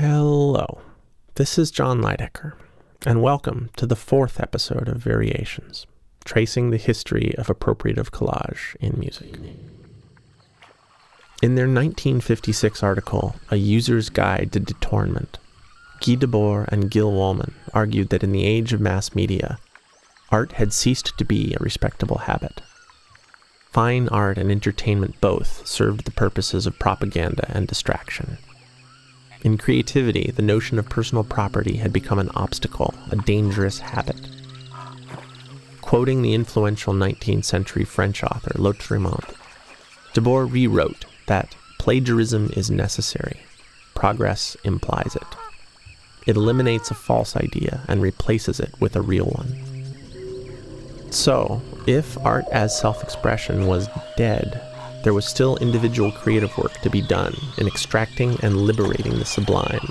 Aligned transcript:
Hello, 0.00 0.80
this 1.34 1.58
is 1.58 1.70
John 1.70 2.00
Leidecker, 2.00 2.54
and 3.04 3.20
welcome 3.20 3.68
to 3.76 3.84
the 3.84 3.94
fourth 3.94 4.40
episode 4.40 4.88
of 4.88 4.96
Variations, 4.96 5.86
tracing 6.24 6.70
the 6.70 6.78
history 6.78 7.34
of 7.36 7.48
appropriative 7.48 8.10
collage 8.10 8.74
in 8.76 8.98
music. 8.98 9.34
In 11.42 11.54
their 11.54 11.66
1956 11.66 12.82
article, 12.82 13.36
A 13.50 13.56
User's 13.56 14.08
Guide 14.08 14.52
to 14.52 14.60
Detournement, 14.60 15.38
Guy 16.00 16.14
Debord 16.14 16.68
and 16.68 16.90
Gil 16.90 17.12
Wolman 17.12 17.52
argued 17.74 18.08
that 18.08 18.24
in 18.24 18.32
the 18.32 18.46
age 18.46 18.72
of 18.72 18.80
mass 18.80 19.14
media, 19.14 19.58
art 20.30 20.52
had 20.52 20.72
ceased 20.72 21.12
to 21.18 21.26
be 21.26 21.52
a 21.52 21.62
respectable 21.62 22.20
habit. 22.20 22.62
Fine 23.70 24.08
art 24.08 24.38
and 24.38 24.50
entertainment 24.50 25.20
both 25.20 25.66
served 25.66 26.06
the 26.06 26.10
purposes 26.10 26.66
of 26.66 26.78
propaganda 26.78 27.44
and 27.54 27.66
distraction. 27.66 28.38
In 29.42 29.56
creativity, 29.56 30.32
the 30.34 30.42
notion 30.42 30.78
of 30.78 30.88
personal 30.88 31.24
property 31.24 31.78
had 31.78 31.92
become 31.92 32.18
an 32.18 32.30
obstacle, 32.34 32.94
a 33.10 33.16
dangerous 33.16 33.78
habit. 33.78 34.20
Quoting 35.80 36.20
the 36.20 36.34
influential 36.34 36.92
19th 36.92 37.44
century 37.44 37.84
French 37.84 38.22
author 38.22 38.50
Lautréamont, 38.50 39.34
Debord 40.12 40.52
rewrote 40.52 41.06
that 41.26 41.56
plagiarism 41.78 42.50
is 42.54 42.70
necessary, 42.70 43.40
progress 43.94 44.56
implies 44.62 45.16
it. 45.16 45.36
It 46.26 46.36
eliminates 46.36 46.90
a 46.90 46.94
false 46.94 47.34
idea 47.34 47.80
and 47.88 48.02
replaces 48.02 48.60
it 48.60 48.74
with 48.78 48.94
a 48.94 49.00
real 49.00 49.26
one. 49.26 51.10
So, 51.10 51.62
if 51.86 52.18
art 52.18 52.44
as 52.52 52.78
self 52.78 53.02
expression 53.02 53.66
was 53.66 53.88
dead, 54.16 54.60
there 55.02 55.14
was 55.14 55.26
still 55.26 55.56
individual 55.56 56.12
creative 56.12 56.56
work 56.58 56.74
to 56.80 56.90
be 56.90 57.00
done 57.00 57.34
in 57.58 57.66
extracting 57.66 58.36
and 58.42 58.56
liberating 58.56 59.18
the 59.18 59.24
sublime 59.24 59.88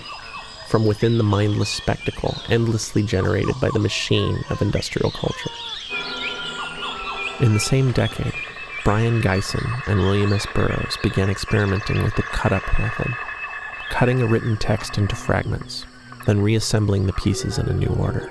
from 0.70 0.86
within 0.86 1.18
the 1.18 1.24
mindless 1.24 1.70
spectacle 1.70 2.36
endlessly 2.50 3.02
generated 3.02 3.56
by 3.60 3.70
the 3.74 3.80
machine 3.80 4.38
of 4.52 4.62
industrial 4.62 5.10
culture. 5.12 5.50
In 7.42 7.54
the 7.54 7.60
same 7.60 7.92
decade, 7.92 8.34
Brion 8.84 9.22
Gysin 9.22 9.66
and 9.88 10.00
William 10.00 10.32
S. 10.32 10.46
Burroughs 10.54 10.98
began 11.02 11.30
experimenting 11.30 12.04
with 12.04 12.16
the 12.16 12.24
cut 12.24 12.54
up 12.54 12.64
method, 12.78 13.14
cutting 13.90 14.22
a 14.22 14.28
written 14.28 14.58
text 14.58 14.98
into 14.98 15.16
fragments, 15.16 15.86
then 16.26 16.42
reassembling 16.42 17.08
the 17.08 17.14
pieces 17.14 17.58
in 17.58 17.68
a 17.68 17.74
new 17.74 17.88
order. 17.88 18.30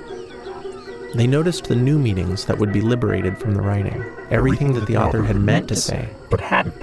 They 1.14 1.27
noticed 1.27 1.64
the 1.64 1.77
new 1.77 1.98
meanings 1.98 2.45
that 2.45 2.59
would 2.59 2.73
be 2.73 2.81
liberated 2.81 3.39
from 3.39 3.55
the 3.55 3.62
writing, 3.62 4.05
everything 4.31 4.75
that 4.75 4.87
the 4.87 4.97
author 4.97 5.23
had 5.23 5.37
meant 5.37 5.69
to 5.69 5.77
say, 5.77 6.11
but 6.31 6.41
hadn't. 6.41 6.83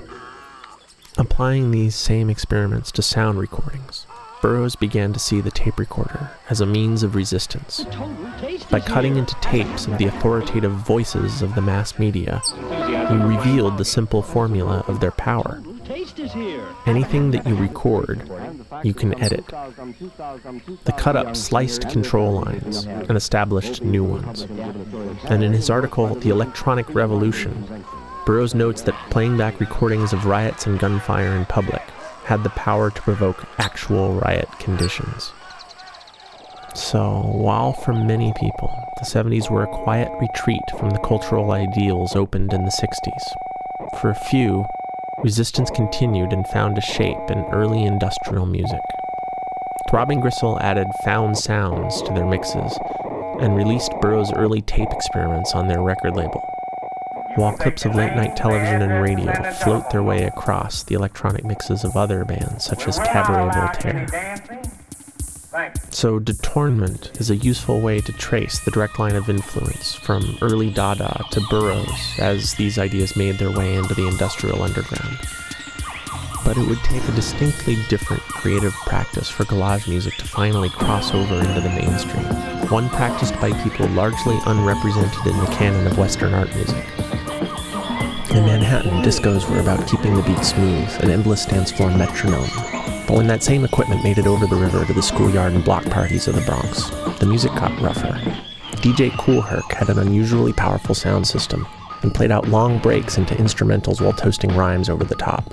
Applying 1.18 1.72
these 1.72 1.96
same 1.96 2.30
experiments 2.30 2.92
to 2.94 3.02
sound 3.02 3.40
recordings, 3.40 4.06
Burroughs 4.42 4.76
began 4.76 5.14
to 5.14 5.20
see 5.20 5.42
the 5.42 5.50
tape 5.50 5.80
recorder 5.80 6.30
as 6.50 6.62
a 6.62 6.66
means 6.66 7.04
of 7.04 7.16
resistance. 7.16 7.86
By 8.70 8.80
cutting 8.80 9.16
into 9.16 9.36
tapes 9.42 9.88
of 9.88 9.98
the 9.98 10.06
authoritative 10.06 10.72
voices 10.72 11.42
of 11.42 11.56
the 11.56 11.62
mass 11.62 11.98
media, 11.98 12.42
he 13.10 13.16
revealed 13.16 13.78
the 13.78 13.86
simple 13.86 14.22
formula 14.22 14.84
of 14.88 15.00
their 15.00 15.12
power. 15.12 15.64
Anything 16.86 17.32
that 17.32 17.48
you 17.48 17.56
record, 17.56 18.30
you 18.84 18.94
can 18.94 19.18
edit. 19.22 19.46
The 19.48 20.94
cut 20.98 21.16
up 21.16 21.36
sliced 21.36 21.90
control 21.90 22.34
lines 22.34 22.86
and 22.86 23.16
established 23.16 23.82
new 23.82 24.04
ones. 24.04 24.42
And 25.30 25.44
in 25.44 25.54
his 25.54 25.70
article, 25.70 26.16
The 26.16 26.30
Electronic 26.30 26.94
Revolution, 26.94 27.86
Burroughs 28.26 28.56
notes 28.56 28.82
that 28.82 28.96
playing 29.12 29.38
back 29.38 29.60
recordings 29.60 30.12
of 30.12 30.26
riots 30.26 30.66
and 30.66 30.80
gunfire 30.80 31.36
in 31.36 31.46
public 31.46 31.82
had 32.24 32.44
the 32.44 32.50
power 32.50 32.90
to 32.90 33.02
provoke 33.04 33.46
actual 33.60 34.16
riot 34.16 34.50
conditions. 34.60 35.32
So, 36.74 37.22
while 37.22 37.72
for 37.72 37.94
many 37.94 38.34
people, 38.36 38.76
the 38.98 39.06
70s 39.06 39.50
were 39.50 39.64
a 39.64 39.68
quiet 39.68 40.12
retreat 40.20 40.64
from 40.78 40.90
the 40.90 41.00
cultural 41.00 41.52
ideals 41.52 42.16
opened 42.16 42.52
in 42.52 42.66
the 42.66 42.72
60s, 42.72 44.00
for 44.02 44.10
a 44.10 44.16
few, 44.16 44.66
resistance 45.24 45.70
continued 45.72 46.34
and 46.34 46.48
found 46.48 46.78
a 46.78 46.82
shape 46.82 47.30
in 47.30 47.46
early 47.52 47.84
industrial 47.84 48.46
music. 48.46 48.82
Throbbing 49.90 50.20
Gristle 50.20 50.60
added 50.62 50.88
found 51.04 51.38
sounds 51.38 52.02
to 52.04 52.14
their 52.14 52.26
mixes 52.26 52.78
and 53.40 53.56
released 53.56 53.92
Burroughs' 54.02 54.34
early 54.36 54.62
tape 54.62 54.92
experiments 54.92 55.54
on 55.54 55.68
their 55.68 55.82
record 55.82 56.16
label 56.16 56.42
while 57.36 57.56
clips 57.58 57.86
of 57.86 57.96
late 57.96 58.16
night 58.16 58.36
television 58.36 58.82
and 58.82 59.04
radio 59.04 59.52
float 59.64 59.90
their 59.92 60.04
way 60.04 60.24
across 60.24 60.84
the 60.84 60.96
electronic 60.96 61.44
mixes 61.44 61.84
of 61.84 61.96
other 61.98 62.24
bands 62.24 62.64
such 62.64 62.88
as 62.88 62.98
Cabaret 63.00 63.52
Voltaire. 63.54 64.08
So, 65.90 66.20
detournement 66.20 67.20
is 67.22 67.30
a 67.30 67.38
useful 67.38 67.80
way 67.80 68.02
to 68.02 68.12
trace 68.12 68.60
the 68.60 68.72
direct 68.72 69.00
line 69.00 69.16
of 69.16 69.30
influence 69.30 69.96
from 69.96 70.38
early 70.42 70.70
Dada 70.70 71.24
to 71.32 71.42
Burroughs 71.50 72.20
as 72.20 72.54
these 72.56 72.78
ideas 72.78 73.16
made 73.16 73.38
their 73.38 73.52
way 73.52 73.76
into 73.76 73.94
the 73.94 74.08
industrial 74.08 74.62
underground. 74.62 75.18
But 76.44 76.58
it 76.58 76.68
would 76.68 76.84
take 76.84 77.08
a 77.08 77.12
distinctly 77.14 77.78
different 77.88 78.22
creative 78.24 78.74
practice 78.86 79.30
for 79.30 79.46
collage 79.46 79.88
music 79.88 80.16
to 80.16 80.26
finally 80.26 80.70
cross 80.70 81.14
over 81.14 81.36
into 81.36 81.62
the 81.62 81.70
mainstream, 81.70 82.26
one 82.70 82.90
practiced 82.90 83.40
by 83.40 83.54
people 83.64 83.88
largely 83.90 84.38
unrepresented 84.46 85.26
in 85.26 85.38
the 85.40 85.52
canon 85.52 85.88
of 85.88 85.98
Western 85.98 86.34
art 86.34 86.54
music. 86.54 86.86
In 88.32 88.46
Manhattan, 88.46 89.02
discos 89.02 89.50
were 89.50 89.62
about 89.62 89.88
keeping 89.88 90.16
the 90.16 90.24
beat 90.24 90.44
smooth, 90.44 90.90
an 91.02 91.10
endless 91.10 91.46
dance 91.46 91.72
floor 91.72 91.90
metronome. 91.92 92.75
But 93.08 93.18
when 93.18 93.28
that 93.28 93.44
same 93.44 93.64
equipment 93.64 94.04
made 94.04 94.18
it 94.18 94.26
over 94.26 94.48
the 94.48 94.56
river 94.56 94.84
to 94.84 94.94
the 94.94 95.02
schoolyard 95.02 95.54
and 95.54 95.64
block 95.64 95.86
parties 95.86 96.28
of 96.28 96.36
the 96.36 96.42
Bronx, 96.42 96.90
the 97.20 97.26
music 97.26 97.52
got 97.52 97.80
rougher. 97.80 98.20
DJ 98.82 99.16
Kool 99.18 99.42
Herc 99.42 99.72
had 99.74 99.90
an 99.90 100.00
unusually 100.00 100.54
powerful 100.54 100.96
sound 100.96 101.28
system 101.28 101.68
and 102.02 102.14
played 102.14 102.32
out 102.32 102.48
long 102.48 102.80
breaks 102.80 103.18
into 103.18 103.36
instrumentals 103.36 104.02
while 104.02 104.14
toasting 104.14 104.56
rhymes 104.56 104.90
over 104.90 105.04
the 105.04 105.16
top. 105.16 105.46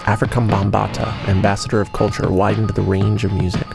Afrika 0.00 0.46
Bambaataa, 0.46 1.28
ambassador 1.28 1.80
of 1.80 1.92
culture, 1.92 2.30
widened 2.30 2.70
the 2.70 2.82
range 2.82 3.24
of 3.24 3.32
music, 3.32 3.66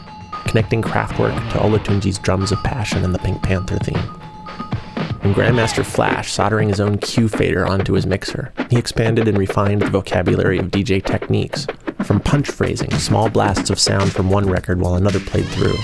connecting 0.46 0.82
Kraftwerk 0.82 1.34
to 1.52 1.58
Olatunji's 1.58 2.18
drums 2.18 2.52
of 2.52 2.62
passion 2.62 3.04
and 3.04 3.14
the 3.14 3.18
Pink 3.18 3.42
Panther 3.42 3.78
theme 3.78 4.25
and 5.26 5.34
Grandmaster 5.34 5.84
Flash 5.84 6.30
soldering 6.30 6.68
his 6.68 6.78
own 6.78 6.98
cue 6.98 7.26
fader 7.28 7.66
onto 7.66 7.94
his 7.94 8.06
mixer. 8.06 8.52
He 8.70 8.78
expanded 8.78 9.26
and 9.26 9.36
refined 9.36 9.82
the 9.82 9.90
vocabulary 9.90 10.58
of 10.58 10.66
DJ 10.66 11.04
techniques, 11.04 11.66
from 12.04 12.20
punch 12.20 12.48
phrasing, 12.48 12.92
small 12.92 13.28
blasts 13.28 13.68
of 13.68 13.80
sound 13.80 14.12
from 14.12 14.30
one 14.30 14.48
record 14.48 14.80
while 14.80 14.94
another 14.94 15.18
played 15.18 15.46
through, 15.46 15.76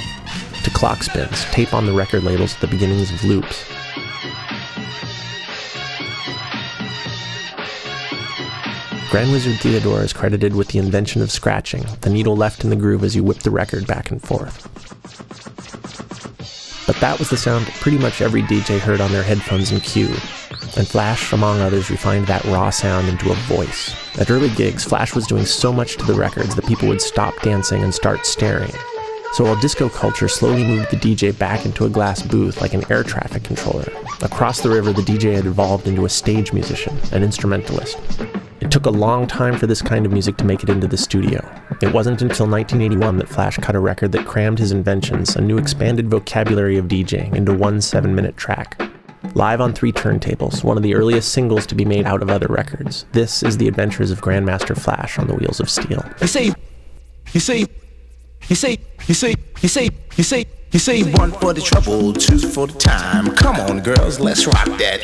to 0.63 0.71
clock 0.71 1.03
spins, 1.03 1.45
tape 1.47 1.75
on 1.75 1.87
the 1.87 1.93
record 1.93 2.23
labels 2.23 2.55
at 2.55 2.61
the 2.61 2.69
beginnings 2.69 3.11
of 3.11 3.25
loops. 3.25 3.65
Grand 9.11 9.33
Wizard 9.33 9.59
Theodore 9.59 10.03
is 10.03 10.13
credited 10.13 10.55
with 10.55 10.69
the 10.69 10.79
invention 10.79 11.21
of 11.21 11.33
scratching, 11.33 11.85
the 12.03 12.11
needle 12.11 12.37
left 12.37 12.63
in 12.63 12.71
the 12.71 12.77
groove 12.77 13.03
as 13.03 13.17
you 13.17 13.25
whip 13.25 13.39
the 13.39 13.51
record 13.51 13.89
back 13.89 14.13
and 14.13 14.23
forth. 14.23 14.69
That 17.03 17.19
was 17.19 17.31
the 17.31 17.37
sound 17.37 17.67
pretty 17.81 17.99
much 17.99 18.23
every 18.23 18.43
DJ 18.43 18.79
heard 18.79 19.01
on 19.01 19.11
their 19.11 19.25
headphones 19.25 19.73
in 19.73 19.81
cue. 19.81 20.15
And 20.77 20.87
Flash, 20.87 21.33
among 21.33 21.59
others, 21.59 21.91
refined 21.91 22.29
that 22.29 22.45
raw 22.45 22.71
sound 22.71 23.09
into 23.09 23.33
a 23.33 23.35
voice. 23.35 23.93
At 24.21 24.31
early 24.31 24.51
gigs, 24.51 24.85
Flash 24.85 25.13
was 25.13 25.27
doing 25.27 25.45
so 25.45 25.73
much 25.73 25.97
to 25.97 26.05
the 26.05 26.15
records 26.15 26.55
that 26.55 26.65
people 26.65 26.87
would 26.87 27.03
stop 27.03 27.35
dancing 27.43 27.83
and 27.83 27.93
start 27.93 28.25
staring. 28.25 28.71
So 29.33 29.43
while 29.43 29.61
disco 29.61 29.89
culture 29.89 30.29
slowly 30.29 30.63
moved 30.63 30.93
the 30.93 30.97
DJ 30.97 31.37
back 31.37 31.67
into 31.67 31.87
a 31.87 31.91
glass 31.91 32.23
booth 32.23 32.61
like 32.61 32.73
an 32.73 32.85
air 32.89 33.03
traffic 33.03 33.43
controller, 33.43 33.89
across 34.23 34.61
the 34.61 34.71
river 34.71 34.93
the 34.93 35.03
DJ 35.03 35.35
had 35.35 35.47
evolved 35.47 35.89
into 35.89 36.05
a 36.05 36.09
stage 36.09 36.53
musician, 36.53 36.97
an 37.11 37.25
instrumentalist. 37.25 37.99
Took 38.73 38.87
a 38.87 38.91
long 38.91 39.27
time 39.27 39.59
for 39.59 39.67
this 39.67 39.83
kind 39.83 40.07
of 40.07 40.13
music 40.13 40.39
to 40.39 40.47
make 40.47 40.63
it 40.63 40.71
into 40.71 40.89
the 40.89 40.97
studio. 40.97 41.47
It 41.83 41.93
wasn't 41.93 42.23
until 42.23 42.47
1981 42.47 43.19
that 43.19 43.29
Flash 43.29 43.59
cut 43.59 43.75
a 43.75 43.79
record 43.79 44.13
that 44.13 44.25
crammed 44.25 44.59
his 44.59 44.73
inventions, 44.73 45.37
a 45.37 45.43
new 45.43 45.59
expanded 45.59 46.09
vocabulary 46.09 46.79
of 46.79 46.87
DJing, 46.87 47.37
into 47.37 47.53
one 47.53 47.83
seven 47.83 48.15
minute 48.15 48.39
track. 48.39 48.81
Live 49.35 49.61
on 49.61 49.75
three 49.75 49.93
turntables, 49.93 50.65
one 50.65 50.79
of 50.79 50.83
the 50.83 50.95
earliest 50.95 51.33
singles 51.33 51.67
to 51.67 51.75
be 51.75 51.85
made 51.85 52.07
out 52.07 52.23
of 52.23 52.31
other 52.31 52.47
records. 52.47 53.05
This 53.13 53.43
is 53.43 53.59
the 53.59 53.69
adventures 53.69 54.11
of 54.11 54.23
Grandmaster 54.23 54.75
Flash 54.75 55.19
on 55.19 55.27
the 55.27 55.35
Wheels 55.35 55.61
of 55.61 55.69
Steel. 55.69 56.03
You 56.23 56.27
see, 56.27 56.55
you 57.35 57.41
see, 57.41 57.67
you 58.49 58.57
see, 58.57 58.79
you 59.07 59.13
see, 59.13 59.35
you 59.61 59.69
see, 59.69 59.91
you 60.17 60.25
see. 60.25 60.47
You 60.73 60.79
say 60.79 61.03
one 61.03 61.33
for 61.33 61.53
the 61.53 61.61
trouble, 61.61 62.15
two 62.15 62.39
for 62.39 62.67
the 62.67 62.73
time. 62.73 63.27
Come 63.37 63.57
on, 63.57 63.81
girls, 63.81 64.19
let's 64.19 64.47
rock 64.47 64.65
that. 64.79 65.03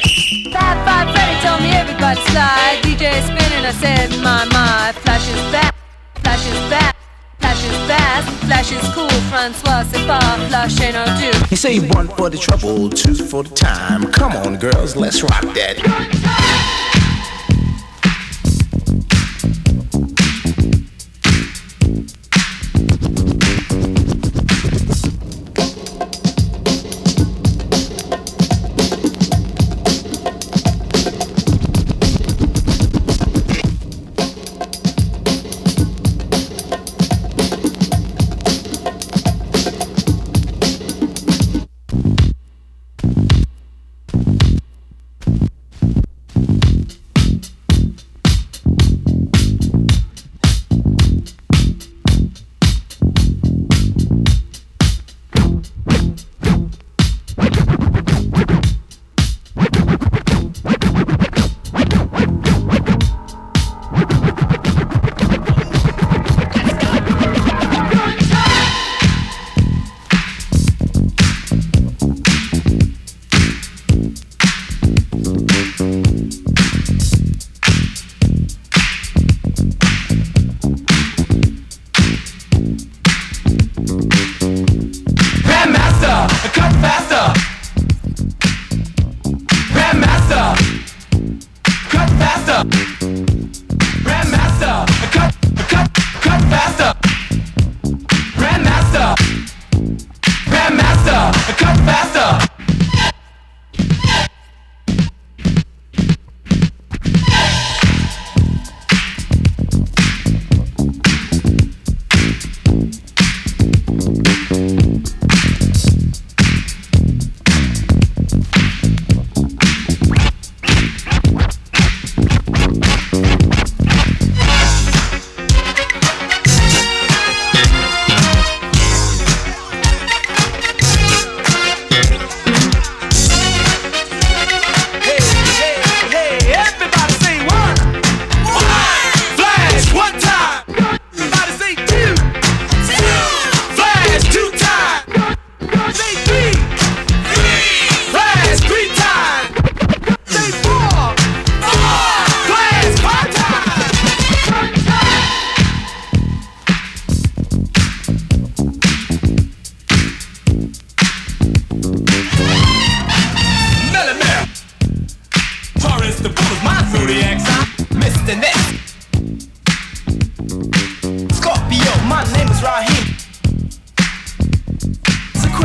Fab 0.51 0.81
Five 0.87 1.15
Freddy 1.15 1.39
told 1.45 1.61
me 1.61 1.77
everybody 1.77 2.19
slide. 2.33 2.81
DJ 2.81 3.21
spinning, 3.21 3.67
I 3.67 3.73
said, 3.73 4.09
my 4.23 4.47
my. 4.47 4.93
Flash 5.03 5.29
is 5.29 5.53
back, 5.53 5.75
Flash 6.23 6.47
is 6.47 6.71
back. 6.71 6.97
Flash 7.41 7.63
is 7.65 7.77
fast, 7.87 8.29
Flash 8.47 8.73
is 8.73 8.95
cool, 8.95 9.11
Francois, 9.29 9.85
c'est 9.93 10.07
pas, 10.07 10.39
Flash 10.49 10.81
ain't 10.81 10.95
no 10.95 11.05
do. 11.21 11.39
You 11.51 11.57
say 11.59 11.81
one 11.91 12.09
for 12.09 12.31
the 12.31 12.39
trouble, 12.39 12.89
two 12.89 13.15
for 13.15 13.43
the 13.43 13.55
time. 13.55 14.11
Come 14.11 14.33
on, 14.37 14.57
girls, 14.57 14.97
let's 14.97 15.23
rock 15.23 15.43
that. 15.53 15.77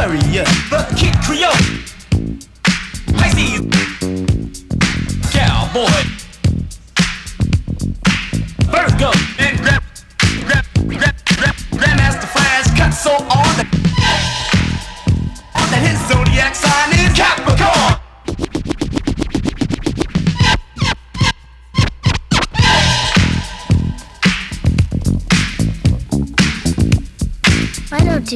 Perrier, 0.03 0.43
the 0.69 0.85
Kid 0.97 1.15
Creole. 1.23 1.53
Pisces. 3.17 3.72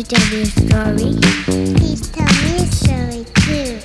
to 0.04 0.16
tell 0.16 0.30
me 0.30 0.42
a 0.42 0.46
story? 0.46 1.18
Please 1.46 2.12
tell 2.12 2.26
me 2.44 2.58
a 2.58 2.68
story 2.68 3.26
too. 3.42 3.80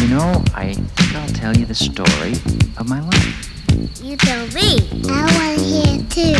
You 0.00 0.08
know, 0.08 0.42
I 0.54 0.72
think 0.72 1.14
I'll 1.14 1.28
tell 1.34 1.54
you 1.54 1.66
the 1.66 1.74
story 1.74 2.32
of 2.78 2.88
my 2.88 3.00
life. 3.00 3.50
You 4.02 4.16
tell 4.16 4.46
me. 4.48 4.88
I 5.06 5.28
want 5.36 5.58
to 5.58 5.64
hear 5.64 6.00
too. 6.08 6.38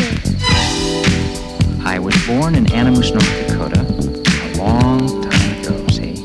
I 1.84 1.98
was 1.98 2.16
born 2.26 2.54
in 2.54 2.72
Animus, 2.72 3.10
North 3.10 3.46
Dakota, 3.46 3.80
a 3.82 4.56
long 4.56 5.22
time 5.28 5.60
ago, 5.60 5.86
see? 5.88 6.24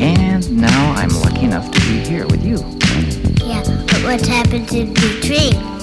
And 0.00 0.56
now 0.56 0.92
I'm 0.92 1.10
lucky 1.10 1.46
enough 1.46 1.68
to 1.72 1.80
be 1.80 1.98
here 1.98 2.26
with 2.26 2.44
you. 2.44 2.58
Yeah, 3.44 3.64
but 3.88 4.04
what 4.04 4.24
happened 4.24 4.72
in 4.72 4.94
between? 4.94 5.77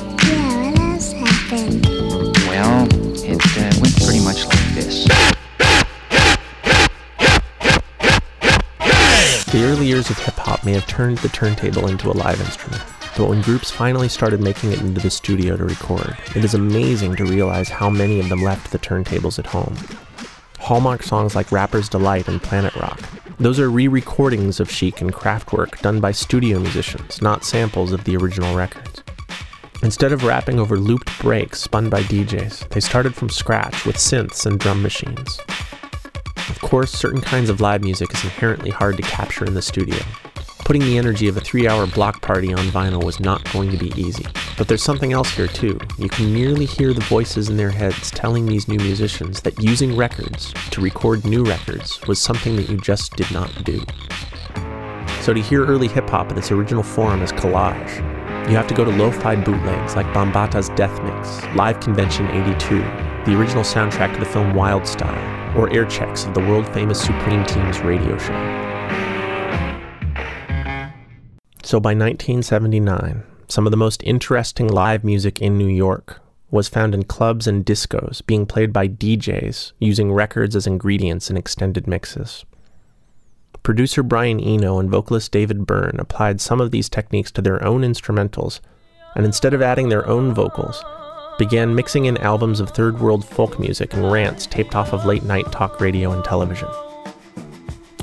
Turned 10.95 11.17
the 11.17 11.29
turntable 11.29 11.87
into 11.87 12.09
a 12.09 12.13
live 12.13 12.39
instrument. 12.39 12.81
But 13.17 13.27
when 13.27 13.41
groups 13.41 13.69
finally 13.69 14.07
started 14.07 14.41
making 14.41 14.71
it 14.71 14.79
into 14.79 15.01
the 15.01 15.09
studio 15.09 15.57
to 15.57 15.63
record, 15.65 16.17
it 16.35 16.43
is 16.43 16.53
amazing 16.53 17.15
to 17.17 17.25
realize 17.25 17.67
how 17.67 17.89
many 17.89 18.19
of 18.19 18.29
them 18.29 18.41
left 18.41 18.71
the 18.71 18.79
turntables 18.79 19.37
at 19.39 19.45
home. 19.45 19.75
Hallmark 20.59 21.03
songs 21.03 21.35
like 21.35 21.51
Rapper's 21.51 21.89
Delight 21.89 22.27
and 22.27 22.41
Planet 22.41 22.75
Rock. 22.75 23.01
Those 23.39 23.59
are 23.59 23.69
re 23.69 23.87
recordings 23.87 24.59
of 24.59 24.71
Chic 24.71 25.01
and 25.01 25.13
Kraftwerk 25.13 25.81
done 25.81 25.99
by 25.99 26.11
studio 26.11 26.59
musicians, 26.59 27.21
not 27.21 27.43
samples 27.43 27.91
of 27.91 28.05
the 28.05 28.15
original 28.15 28.55
records. 28.55 29.04
Instead 29.85 30.11
of 30.11 30.23
rapping 30.23 30.59
over 30.59 30.77
looped 30.77 31.17
breaks 31.19 31.61
spun 31.61 31.89
by 31.89 32.01
DJs, 32.01 32.67
they 32.69 32.81
started 32.81 33.15
from 33.15 33.29
scratch 33.29 33.85
with 33.85 33.95
synths 33.95 34.45
and 34.45 34.59
drum 34.59 34.81
machines. 34.81 35.39
Of 36.49 36.59
course, 36.59 36.91
certain 36.91 37.21
kinds 37.21 37.49
of 37.49 37.61
live 37.61 37.81
music 37.81 38.13
is 38.13 38.23
inherently 38.25 38.71
hard 38.71 38.97
to 38.97 39.03
capture 39.03 39.45
in 39.45 39.53
the 39.53 39.61
studio, 39.61 39.99
Putting 40.65 40.81
the 40.81 40.97
energy 40.97 41.27
of 41.27 41.37
a 41.37 41.41
three 41.41 41.67
hour 41.67 41.85
block 41.85 42.23
party 42.23 42.51
on 42.51 42.65
vinyl 42.69 43.03
was 43.03 43.19
not 43.19 43.43
going 43.53 43.69
to 43.69 43.77
be 43.77 43.93
easy. 44.01 44.25
But 44.57 44.67
there's 44.67 44.81
something 44.81 45.13
else 45.13 45.29
here 45.29 45.45
too. 45.45 45.79
You 45.99 46.09
can 46.09 46.33
merely 46.33 46.65
hear 46.65 46.91
the 46.91 47.01
voices 47.01 47.49
in 47.49 47.57
their 47.57 47.69
heads 47.69 48.09
telling 48.09 48.47
these 48.47 48.67
new 48.67 48.79
musicians 48.79 49.41
that 49.41 49.61
using 49.61 49.95
records 49.95 50.51
to 50.71 50.81
record 50.81 51.23
new 51.23 51.43
records 51.43 52.01
was 52.07 52.19
something 52.19 52.55
that 52.55 52.67
you 52.67 52.77
just 52.77 53.15
did 53.15 53.31
not 53.31 53.63
do. 53.63 53.79
So 55.21 55.35
to 55.35 55.39
hear 55.39 55.63
early 55.63 55.87
hip 55.87 56.09
hop 56.09 56.31
in 56.31 56.37
its 56.39 56.51
original 56.51 56.81
form 56.81 57.21
as 57.21 57.31
collage, 57.31 58.14
you 58.49 58.55
have 58.55 58.67
to 58.67 58.75
go 58.75 58.85
to 58.85 58.91
lo-fi 58.91 59.35
bootlegs 59.35 59.95
like 59.95 60.05
Bambaataa's 60.07 60.69
Death 60.69 61.01
Mix, 61.03 61.43
Live 61.55 61.79
Convention 61.79 62.27
82, 62.27 62.77
the 63.25 63.35
original 63.35 63.63
soundtrack 63.63 64.13
to 64.13 64.19
the 64.19 64.25
film 64.25 64.53
Wild 64.53 64.85
Style, 64.85 65.57
or 65.57 65.71
air 65.73 65.85
checks 65.85 66.25
of 66.25 66.35
the 66.35 66.41
world-famous 66.41 67.01
Supreme 67.01 67.43
Team's 67.45 67.79
radio 67.79 68.15
show. 68.19 68.33
So 71.63 71.79
by 71.79 71.95
1979, 71.95 73.23
some 73.47 73.65
of 73.65 73.71
the 73.71 73.77
most 73.77 74.03
interesting 74.03 74.67
live 74.67 75.03
music 75.03 75.41
in 75.41 75.57
New 75.57 75.67
York 75.67 76.21
was 76.51 76.67
found 76.67 76.93
in 76.93 77.03
clubs 77.03 77.47
and 77.47 77.65
discos 77.65 78.23
being 78.27 78.45
played 78.45 78.71
by 78.71 78.87
DJs 78.87 79.71
using 79.79 80.13
records 80.13 80.55
as 80.55 80.67
ingredients 80.67 81.31
in 81.31 81.37
extended 81.37 81.87
mixes. 81.87 82.45
Producer 83.65 84.03
Brian 84.03 84.39
Eno 84.39 84.77
and 84.77 84.91
vocalist 84.91 85.31
David 85.31 85.65
Byrne 85.65 85.95
applied 85.97 86.39
some 86.39 86.61
of 86.61 86.69
these 86.69 86.87
techniques 86.87 87.31
to 87.31 87.41
their 87.41 87.65
own 87.65 87.81
instrumentals, 87.81 88.59
and 89.15 89.25
instead 89.25 89.55
of 89.55 89.61
adding 89.63 89.89
their 89.89 90.07
own 90.07 90.35
vocals, 90.35 90.83
began 91.39 91.73
mixing 91.73 92.05
in 92.05 92.15
albums 92.17 92.59
of 92.59 92.69
third 92.69 92.99
world 92.99 93.25
folk 93.25 93.59
music 93.59 93.95
and 93.95 94.11
rants 94.11 94.45
taped 94.45 94.75
off 94.75 94.93
of 94.93 95.07
late 95.07 95.23
night 95.23 95.51
talk 95.51 95.81
radio 95.81 96.11
and 96.11 96.23
television. 96.23 96.69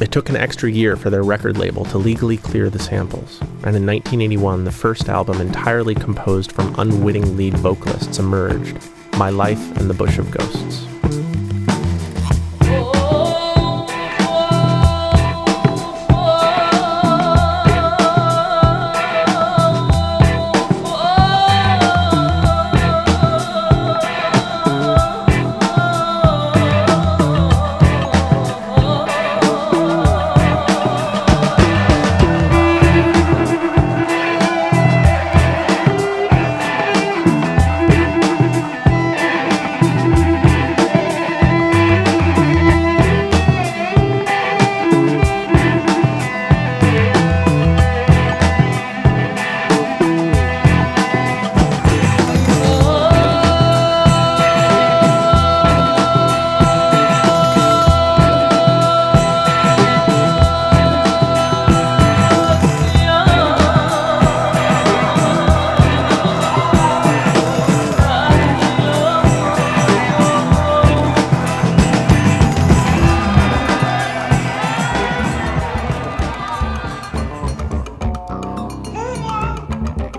It 0.00 0.10
took 0.10 0.28
an 0.28 0.36
extra 0.36 0.68
year 0.68 0.96
for 0.96 1.10
their 1.10 1.22
record 1.22 1.56
label 1.56 1.84
to 1.86 1.96
legally 1.98 2.38
clear 2.38 2.68
the 2.68 2.80
samples, 2.80 3.38
and 3.40 3.76
in 3.76 3.86
1981, 3.86 4.64
the 4.64 4.72
first 4.72 5.08
album 5.08 5.40
entirely 5.40 5.94
composed 5.94 6.50
from 6.50 6.74
unwitting 6.76 7.36
lead 7.36 7.56
vocalists 7.58 8.18
emerged 8.18 8.76
My 9.16 9.30
Life 9.30 9.78
and 9.78 9.88
the 9.88 9.94
Bush 9.94 10.18
of 10.18 10.28
Ghosts. 10.32 10.91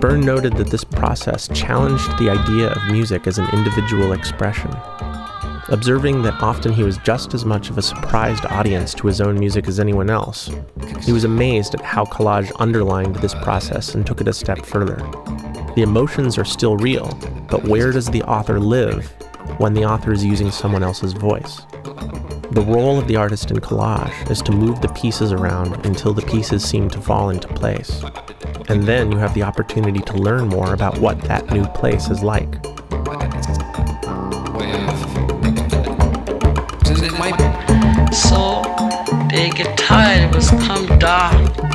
Byrne 0.04 0.20
noted 0.20 0.52
that 0.58 0.66
this 0.66 0.84
process 0.84 1.48
challenged 1.54 2.18
the 2.18 2.28
idea 2.28 2.68
of 2.68 2.92
music 2.92 3.26
as 3.26 3.38
an 3.38 3.48
individual 3.54 4.12
expression, 4.12 4.70
observing 5.70 6.20
that 6.20 6.42
often 6.42 6.74
he 6.74 6.82
was 6.82 6.98
just 6.98 7.32
as 7.32 7.46
much 7.46 7.70
of 7.70 7.78
a 7.78 7.82
surprised 7.82 8.44
audience 8.44 8.92
to 8.92 9.06
his 9.06 9.22
own 9.22 9.38
music 9.38 9.66
as 9.66 9.80
anyone 9.80 10.10
else. 10.10 10.50
He 11.00 11.10
was 11.10 11.24
amazed 11.24 11.74
at 11.74 11.80
how 11.80 12.04
collage 12.04 12.52
underlined 12.60 13.16
this 13.16 13.34
process 13.36 13.94
and 13.94 14.06
took 14.06 14.20
it 14.20 14.28
a 14.28 14.34
step 14.34 14.66
further. 14.66 14.96
The 15.74 15.80
emotions 15.80 16.36
are 16.36 16.44
still 16.44 16.76
real, 16.76 17.18
but 17.48 17.64
where 17.64 17.90
does 17.90 18.10
the 18.10 18.24
author 18.24 18.60
live 18.60 19.06
when 19.56 19.72
the 19.72 19.86
author 19.86 20.12
is 20.12 20.22
using 20.22 20.50
someone 20.50 20.82
else's 20.82 21.14
voice? 21.14 21.62
The 22.50 22.64
role 22.68 22.98
of 22.98 23.08
the 23.08 23.16
artist 23.16 23.50
in 23.50 23.56
collage 23.56 24.30
is 24.30 24.42
to 24.42 24.52
move 24.52 24.82
the 24.82 24.88
pieces 24.88 25.32
around 25.32 25.86
until 25.86 26.12
the 26.12 26.26
pieces 26.26 26.62
seem 26.62 26.90
to 26.90 27.00
fall 27.00 27.30
into 27.30 27.48
place. 27.48 28.04
And 28.68 28.84
then 28.84 29.12
you 29.12 29.18
have 29.18 29.34
the 29.34 29.42
opportunity 29.42 30.00
to 30.00 30.14
learn 30.14 30.48
more 30.48 30.72
about 30.72 30.98
what 30.98 31.20
that 31.22 31.50
new 31.50 31.66
place 31.66 32.08
is 32.08 32.22
like. 32.22 32.54
So 38.12 38.62
they 39.28 39.50
get 39.50 39.76
tired, 39.76 40.30
it 40.30 40.34
was 40.34 40.50
come 40.50 40.98
dark. 40.98 41.73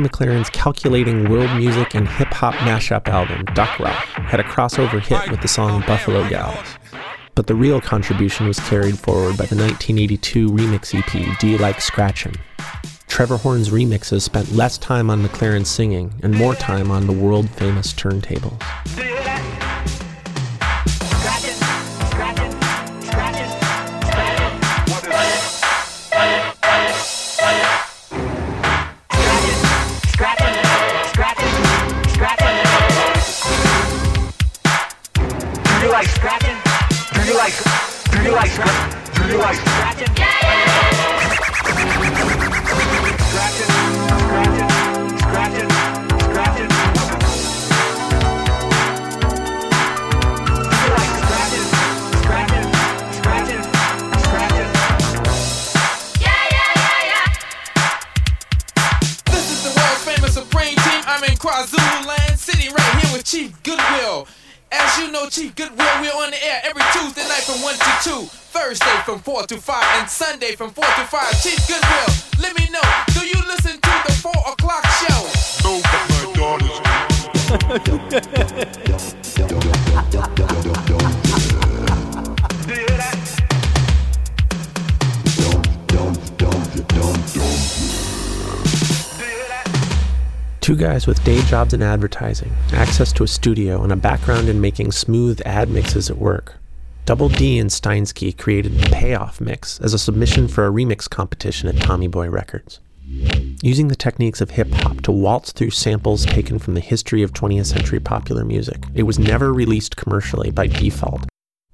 McLaren's 0.00 0.50
calculating 0.50 1.28
world 1.28 1.50
music 1.56 1.94
and 1.94 2.08
hip 2.08 2.28
hop 2.28 2.54
mashup 2.54 3.08
album, 3.08 3.44
Duck 3.54 3.78
Rock, 3.78 3.92
had 3.92 4.40
a 4.40 4.42
crossover 4.42 5.00
hit 5.00 5.30
with 5.30 5.40
the 5.40 5.48
song 5.48 5.82
Buffalo 5.86 6.28
Gals. 6.28 6.66
But 7.34 7.46
the 7.46 7.54
real 7.54 7.80
contribution 7.80 8.46
was 8.46 8.58
carried 8.60 8.98
forward 8.98 9.36
by 9.36 9.46
the 9.46 9.56
1982 9.56 10.48
remix 10.48 10.94
EP, 10.94 11.38
Do 11.38 11.48
You 11.48 11.58
Like 11.58 11.76
Scratchin'? 11.76 12.36
Trevor 13.08 13.36
Horn's 13.36 13.70
remixes 13.70 14.22
spent 14.22 14.52
less 14.52 14.78
time 14.78 15.10
on 15.10 15.22
McLaren 15.22 15.64
singing 15.64 16.12
and 16.22 16.34
more 16.34 16.54
time 16.54 16.90
on 16.90 17.06
the 17.06 17.12
world 17.12 17.48
famous 17.50 17.92
turntables. 17.92 18.60
With 91.06 91.22
day 91.22 91.40
jobs 91.42 91.72
in 91.72 91.82
advertising, 91.82 92.50
access 92.72 93.12
to 93.12 93.22
a 93.22 93.28
studio, 93.28 93.84
and 93.84 93.92
a 93.92 93.96
background 93.96 94.48
in 94.48 94.60
making 94.60 94.90
smooth 94.90 95.40
ad 95.46 95.70
mixes 95.70 96.10
at 96.10 96.18
work. 96.18 96.56
Double 97.04 97.28
D 97.28 97.60
and 97.60 97.70
Steinsky 97.70 98.36
created 98.36 98.76
the 98.76 98.90
Payoff 98.90 99.40
Mix 99.40 99.80
as 99.80 99.94
a 99.94 100.00
submission 100.00 100.48
for 100.48 100.66
a 100.66 100.70
remix 100.70 101.08
competition 101.08 101.68
at 101.68 101.80
Tommy 101.80 102.08
Boy 102.08 102.28
Records. 102.28 102.80
Using 103.62 103.86
the 103.86 103.94
techniques 103.94 104.40
of 104.40 104.50
hip 104.50 104.68
hop 104.72 105.02
to 105.02 105.12
waltz 105.12 105.52
through 105.52 105.70
samples 105.70 106.26
taken 106.26 106.58
from 106.58 106.74
the 106.74 106.80
history 106.80 107.22
of 107.22 107.32
20th 107.32 107.66
century 107.66 108.00
popular 108.00 108.44
music, 108.44 108.84
it 108.92 109.04
was 109.04 109.16
never 109.16 109.52
released 109.52 109.96
commercially 109.96 110.50
by 110.50 110.66
default, 110.66 111.24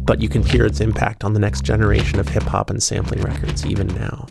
but 0.03 0.21
you 0.21 0.29
can 0.29 0.43
hear 0.43 0.67
its 0.67 0.81
impact 0.81 1.25
on 1.25 1.33
the 1.33 1.41
next 1.41 1.65
generation 1.65 2.21
of 2.21 2.29
hip 2.29 2.43
hop 2.43 2.69
and 2.69 2.83
sampling 2.83 3.23
records 3.23 3.65
even 3.65 3.87
now. 3.87 4.27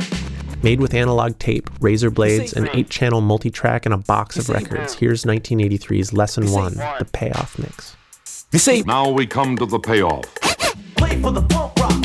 Made 0.63 0.79
with 0.79 0.93
analog 0.93 1.39
tape, 1.39 1.69
razor 1.79 2.11
blades, 2.11 2.53
an 2.53 2.69
8 2.71 2.89
channel 2.89 3.19
multi 3.21 3.49
track, 3.49 3.85
and 3.85 3.93
a 3.93 3.97
box 3.97 4.37
of 4.37 4.47
records, 4.49 4.93
here's 4.93 5.23
1983's 5.23 6.13
Lesson 6.13 6.51
1, 6.51 6.75
the 6.75 7.07
Payoff 7.11 7.57
Mix. 7.57 7.95
You 8.51 8.59
say 8.59 8.81
Now 8.83 9.09
we 9.09 9.25
come 9.25 9.57
to 9.57 9.65
the 9.65 9.79
payoff. 9.79 10.25
Play 10.95 11.19
for 11.21 11.31
the 11.31 11.41
punk 11.41 11.79
rock. 11.79 12.03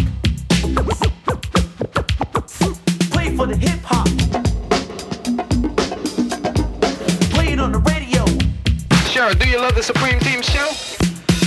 Play 3.11 3.37
for 3.37 3.47
the 3.47 3.57
hip 3.57 3.81
hop. 3.85 4.07
Play 7.35 7.53
it 7.53 7.61
on 7.61 7.73
the 7.73 7.81
radio. 7.81 8.25
Sure, 9.11 9.35
do 9.35 9.49
you 9.49 9.59
love 9.59 9.75
the 9.75 9.83
Supreme 9.83 10.19
Team 10.21 10.41
show? 10.41 10.69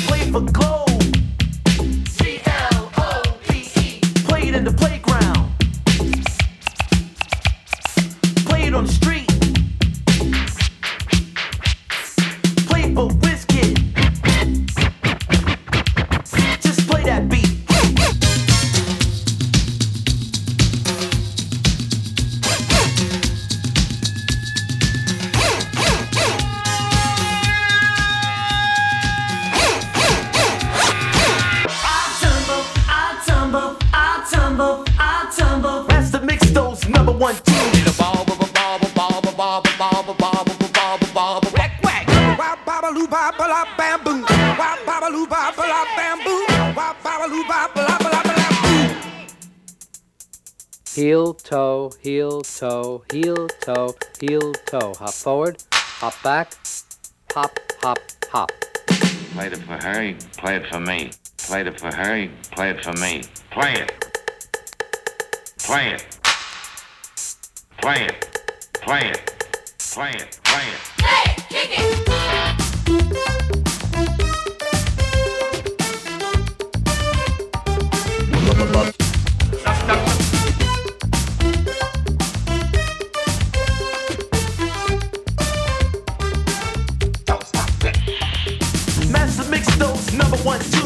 Play 0.07 0.29
for 0.31 0.41
gold. 0.41 0.88
Heel. 54.89 55.05
Hop 55.05 55.13
forward, 55.13 55.63
hop 55.71 56.13
back, 56.23 56.53
hop, 57.33 57.59
hop, 57.81 57.99
hop. 58.31 58.51
Played 59.33 59.53
it 59.53 59.59
for 59.59 59.77
her, 59.83 60.03
you 60.03 60.15
play 60.37 60.55
it 60.55 60.67
for 60.67 60.79
me. 60.79 61.11
Played 61.37 61.67
it 61.67 61.79
for 61.79 61.93
her, 61.93 62.17
you 62.17 62.31
play 62.51 62.69
it 62.71 62.83
for 62.83 62.93
me. 62.93 63.23
Play 63.51 63.73
it. 63.73 63.91
Play 65.59 65.93
it. 65.93 66.19
Play 67.77 68.05
it. 68.05 68.41
Play 68.81 69.09
it. 69.09 69.31
Play 69.79 70.11
it. 70.11 70.39
Play 70.43 70.61
it. 70.67 70.89
dance. 71.49 72.08
number 90.19 90.37
one. 90.43 90.78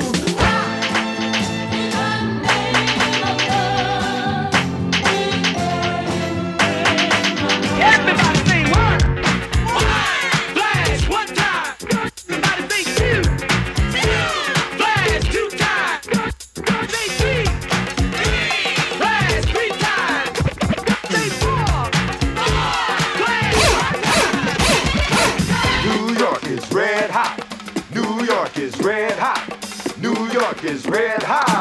is 30.65 30.85
red 30.87 31.21
hot. 31.23 31.52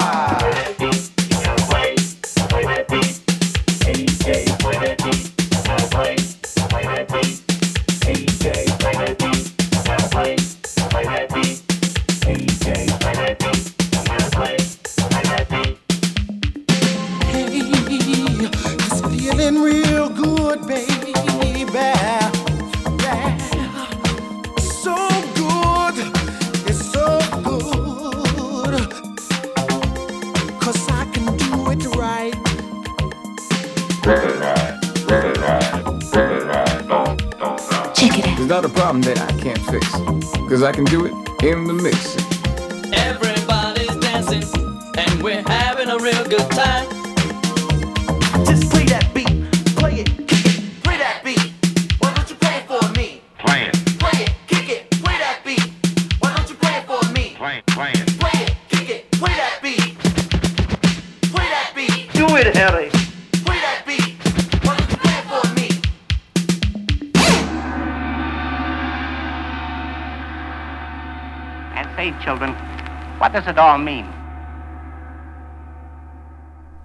all 73.62 73.78
mean. 73.78 74.06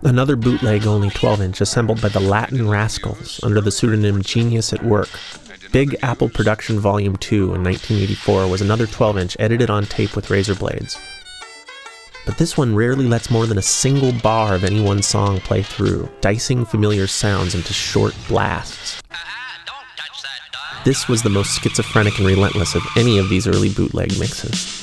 Another 0.03 0.35
bootleg 0.35 0.85
only 0.85 1.09
12 1.09 1.41
inch 1.41 1.61
assembled 1.61 2.01
by 2.01 2.09
the 2.09 2.19
Latin 2.19 2.69
Rascals 2.69 3.39
under 3.43 3.59
the 3.59 3.71
pseudonym 3.71 4.21
Genius 4.21 4.71
at 4.73 4.83
Work. 4.83 5.09
Big 5.71 5.97
Apple 6.03 6.29
Production 6.29 6.79
Volume 6.79 7.17
2 7.17 7.55
in 7.55 7.63
1984 7.63 8.47
was 8.47 8.61
another 8.61 8.85
12 8.85 9.17
inch 9.17 9.37
edited 9.39 9.71
on 9.71 9.85
tape 9.85 10.15
with 10.15 10.29
razor 10.29 10.53
blades. 10.53 10.99
But 12.27 12.37
this 12.37 12.55
one 12.55 12.75
rarely 12.75 13.07
lets 13.07 13.31
more 13.31 13.47
than 13.47 13.57
a 13.57 13.63
single 13.63 14.11
bar 14.11 14.53
of 14.53 14.63
any 14.63 14.79
one 14.79 15.01
song 15.01 15.39
play 15.39 15.63
through, 15.63 16.07
dicing 16.21 16.63
familiar 16.63 17.07
sounds 17.07 17.55
into 17.55 17.73
short 17.73 18.13
blasts. 18.27 19.01
This 20.85 21.07
was 21.07 21.23
the 21.23 21.29
most 21.29 21.59
schizophrenic 21.59 22.19
and 22.19 22.27
relentless 22.27 22.75
of 22.75 22.83
any 22.95 23.17
of 23.17 23.29
these 23.29 23.47
early 23.47 23.69
bootleg 23.69 24.17
mixes. 24.19 24.76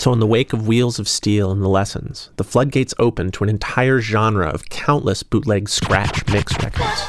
So, 0.00 0.14
in 0.14 0.18
the 0.18 0.26
wake 0.26 0.54
of 0.54 0.66
Wheels 0.66 0.98
of 0.98 1.06
Steel 1.06 1.50
and 1.50 1.62
The 1.62 1.68
Lessons, 1.68 2.30
the 2.36 2.42
floodgates 2.42 2.94
opened 2.98 3.34
to 3.34 3.44
an 3.44 3.50
entire 3.50 4.00
genre 4.00 4.48
of 4.48 4.70
countless 4.70 5.22
bootleg 5.22 5.68
scratch 5.68 6.26
mix 6.32 6.54
records. 6.62 7.04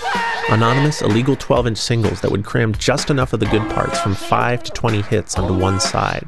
Anonymous, 0.50 1.02
illegal 1.02 1.38
12 1.38 1.68
inch 1.68 1.78
singles 1.78 2.20
that 2.20 2.30
would 2.30 2.44
cram 2.44 2.74
just 2.74 3.10
enough 3.10 3.32
of 3.32 3.40
the 3.40 3.46
good 3.46 3.62
parts 3.70 3.98
from 4.02 4.14
5 4.14 4.64
to 4.64 4.72
20 4.74 5.04
hits 5.04 5.38
onto 5.38 5.58
one 5.58 5.80
side. 5.80 6.28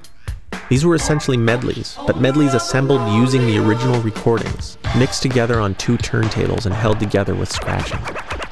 These 0.70 0.86
were 0.86 0.96
essentially 0.96 1.36
medleys, 1.36 1.98
but 2.08 2.22
medleys 2.22 2.54
assembled 2.54 3.12
using 3.12 3.46
the 3.46 3.58
original 3.58 4.00
recordings, 4.02 4.78
mixed 4.98 5.22
together 5.22 5.60
on 5.60 5.76
two 5.76 5.98
turntables 5.98 6.66
and 6.66 6.74
held 6.74 6.98
together 6.98 7.36
with 7.36 7.52
scratching. 7.52 8.00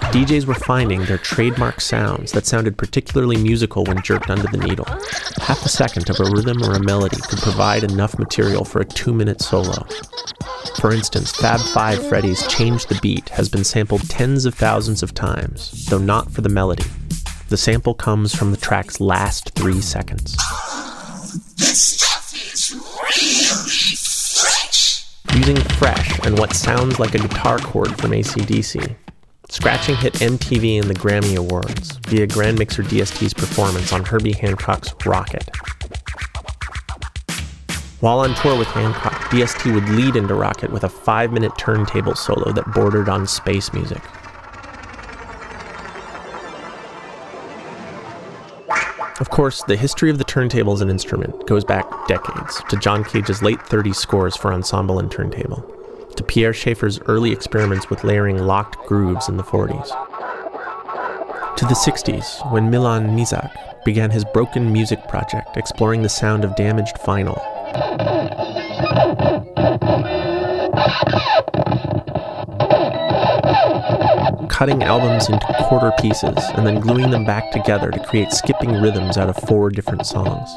DJs 0.09 0.45
were 0.45 0.55
finding 0.55 1.05
their 1.05 1.17
trademark 1.17 1.79
sounds 1.79 2.33
that 2.33 2.45
sounded 2.45 2.77
particularly 2.77 3.37
musical 3.37 3.85
when 3.85 4.01
jerked 4.01 4.29
under 4.29 4.47
the 4.47 4.57
needle. 4.57 4.85
Half 5.37 5.65
a 5.65 5.69
second 5.69 6.09
of 6.09 6.19
a 6.19 6.29
rhythm 6.31 6.61
or 6.63 6.73
a 6.73 6.83
melody 6.83 7.17
could 7.21 7.39
provide 7.39 7.83
enough 7.83 8.19
material 8.19 8.65
for 8.65 8.81
a 8.81 8.85
two 8.85 9.13
minute 9.13 9.41
solo. 9.41 9.87
For 10.79 10.91
instance, 10.91 11.31
Fab 11.31 11.59
Five 11.59 12.05
Freddy's 12.09 12.45
Change 12.47 12.87
the 12.87 12.99
Beat 13.01 13.29
has 13.29 13.47
been 13.47 13.63
sampled 13.63 14.09
tens 14.09 14.45
of 14.45 14.53
thousands 14.55 15.01
of 15.01 15.13
times, 15.13 15.85
though 15.85 15.97
not 15.97 16.31
for 16.31 16.41
the 16.41 16.49
melody. 16.49 16.85
The 17.47 17.57
sample 17.57 17.93
comes 17.93 18.35
from 18.35 18.51
the 18.51 18.57
track's 18.57 18.99
last 18.99 19.51
three 19.51 19.81
seconds. 19.81 20.35
Using 25.35 25.57
Fresh 25.77 26.19
and 26.25 26.37
what 26.37 26.53
sounds 26.53 26.99
like 26.99 27.15
a 27.15 27.19
guitar 27.19 27.57
chord 27.59 27.97
from 27.97 28.11
ACDC, 28.11 28.95
Scratching 29.51 29.97
hit 29.97 30.13
MTV 30.13 30.79
and 30.79 30.89
the 30.89 30.93
Grammy 30.93 31.35
Awards 31.35 31.97
via 32.07 32.25
Grand 32.25 32.57
Mixer 32.57 32.83
DST's 32.83 33.33
performance 33.33 33.91
on 33.91 34.05
Herbie 34.05 34.31
Hancock's 34.31 34.95
Rocket. 35.05 35.43
While 37.99 38.21
on 38.21 38.33
tour 38.35 38.57
with 38.57 38.69
Hancock, 38.69 39.11
DST 39.29 39.75
would 39.75 39.89
lead 39.89 40.15
into 40.15 40.35
Rocket 40.35 40.71
with 40.71 40.85
a 40.85 40.89
five 40.89 41.33
minute 41.33 41.51
turntable 41.57 42.15
solo 42.15 42.53
that 42.53 42.71
bordered 42.73 43.09
on 43.09 43.27
space 43.27 43.73
music. 43.73 44.01
Of 49.19 49.29
course, 49.31 49.63
the 49.63 49.75
history 49.75 50.09
of 50.09 50.17
the 50.17 50.23
turntable 50.23 50.71
as 50.71 50.79
an 50.79 50.89
instrument 50.89 51.45
goes 51.45 51.65
back 51.65 51.85
decades 52.07 52.63
to 52.69 52.77
John 52.77 53.03
Cage's 53.03 53.41
late 53.41 53.59
30s 53.59 53.95
scores 53.95 54.37
for 54.37 54.53
ensemble 54.53 54.97
and 54.97 55.11
turntable 55.11 55.80
to 56.15 56.23
Pierre 56.23 56.53
Schaeffer's 56.53 56.99
early 57.01 57.31
experiments 57.31 57.89
with 57.89 58.03
layering 58.03 58.37
locked 58.37 58.77
grooves 58.87 59.29
in 59.29 59.37
the 59.37 59.43
40s. 59.43 59.87
To 61.57 61.65
the 61.65 61.75
60s, 61.75 62.51
when 62.51 62.71
Milan 62.71 63.09
Knížák 63.09 63.83
began 63.85 64.11
his 64.11 64.25
Broken 64.25 64.71
Music 64.71 65.07
project 65.07 65.57
exploring 65.57 66.01
the 66.01 66.09
sound 66.09 66.43
of 66.43 66.55
damaged 66.55 66.95
vinyl. 66.97 67.39
Cutting 74.49 74.83
albums 74.83 75.29
into 75.29 75.45
quarter 75.67 75.91
pieces 75.99 76.37
and 76.55 76.65
then 76.65 76.79
gluing 76.79 77.09
them 77.09 77.25
back 77.25 77.51
together 77.51 77.89
to 77.89 77.99
create 78.05 78.31
skipping 78.31 78.73
rhythms 78.81 79.17
out 79.17 79.29
of 79.29 79.35
four 79.47 79.69
different 79.69 80.05
songs. 80.05 80.49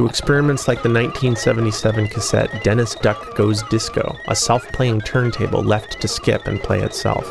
To 0.00 0.06
experiments 0.06 0.66
like 0.66 0.82
the 0.82 0.88
1977 0.88 2.08
cassette 2.08 2.64
Dennis 2.64 2.94
Duck 2.94 3.36
Goes 3.36 3.62
Disco, 3.64 4.16
a 4.28 4.34
self 4.34 4.66
playing 4.72 5.02
turntable 5.02 5.62
left 5.62 6.00
to 6.00 6.08
skip 6.08 6.46
and 6.46 6.58
play 6.58 6.80
itself. 6.80 7.30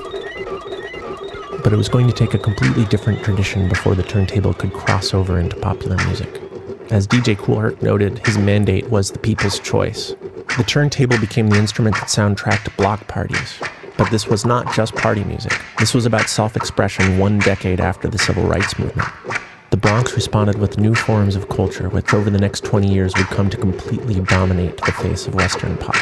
But 1.63 1.73
it 1.73 1.77
was 1.77 1.89
going 1.89 2.05
to 2.05 2.13
take 2.13 2.35
a 2.35 2.37
completely 2.37 2.85
different 2.85 3.23
tradition 3.23 3.69
before 3.69 3.95
the 3.95 4.03
turntable 4.03 4.53
could 4.53 4.71
cross 4.71 5.15
over 5.15 5.39
into 5.39 5.55
popular 5.55 5.97
music. 6.05 6.29
As 6.91 7.07
DJ 7.07 7.35
Kool 7.35 7.59
Herc 7.59 7.81
noted, 7.81 8.23
his 8.27 8.37
mandate 8.37 8.87
was 8.91 9.09
the 9.09 9.19
people's 9.19 9.57
choice. 9.57 10.13
The 10.55 10.63
turntable 10.63 11.17
became 11.17 11.47
the 11.47 11.57
instrument 11.57 11.95
that 11.95 12.09
soundtracked 12.09 12.77
block 12.77 13.07
parties. 13.07 13.59
But 13.97 14.11
this 14.11 14.27
was 14.27 14.45
not 14.45 14.75
just 14.75 14.93
party 14.93 15.23
music. 15.23 15.59
This 15.79 15.95
was 15.95 16.05
about 16.05 16.29
self 16.29 16.55
expression 16.55 17.17
one 17.17 17.39
decade 17.39 17.79
after 17.79 18.07
the 18.07 18.19
civil 18.19 18.43
rights 18.43 18.77
movement. 18.77 19.09
The 19.71 19.77
Bronx 19.77 20.15
responded 20.15 20.57
with 20.57 20.79
new 20.79 20.95
forms 20.95 21.35
of 21.35 21.47
culture, 21.47 21.89
which 21.89 22.11
over 22.11 22.31
the 22.31 22.39
next 22.39 22.65
20 22.65 22.91
years 22.91 23.13
would 23.15 23.27
come 23.27 23.51
to 23.51 23.57
completely 23.57 24.19
dominate 24.21 24.77
the 24.77 24.91
face 24.91 25.27
of 25.27 25.35
Western 25.35 25.77
pop. 25.77 25.95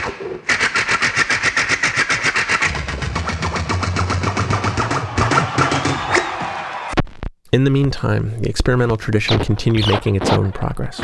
In 7.52 7.66
the 7.66 7.70
meantime, 7.70 8.40
the 8.42 8.48
experimental 8.48 8.96
tradition 8.96 9.38
continued 9.40 9.88
making 9.90 10.16
its 10.16 10.30
own 10.30 10.54
progress. 10.54 11.02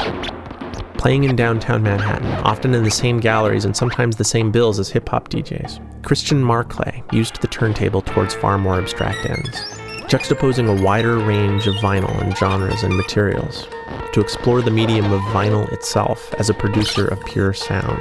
Playing 0.97 1.25
in 1.25 1.35
downtown 1.35 1.83
Manhattan, 1.83 2.31
often 2.45 2.73
in 2.73 2.85
the 2.85 2.91
same 2.91 3.19
galleries 3.19 3.65
and 3.65 3.75
sometimes 3.75 4.15
the 4.15 4.23
same 4.23 4.53
bills 4.53 4.79
as 4.79 4.87
hip 4.87 5.09
hop 5.09 5.27
DJs, 5.27 6.01
Christian 6.01 6.41
Marclay 6.41 7.03
used 7.11 7.41
the 7.41 7.47
turntable 7.47 8.01
towards 8.01 8.33
far 8.33 8.57
more 8.57 8.77
abstract 8.79 9.25
ends 9.25 9.65
juxtaposing 10.13 10.69
a 10.69 10.83
wider 10.83 11.17
range 11.17 11.65
of 11.65 11.73
vinyl 11.77 12.21
and 12.21 12.37
genres 12.37 12.83
and 12.83 12.95
materials 12.95 13.67
to 14.13 14.21
explore 14.21 14.61
the 14.61 14.69
medium 14.69 15.11
of 15.11 15.19
vinyl 15.33 15.67
itself 15.73 16.31
as 16.35 16.51
a 16.51 16.53
producer 16.53 17.07
of 17.07 17.25
pure 17.25 17.51
sound. 17.51 17.99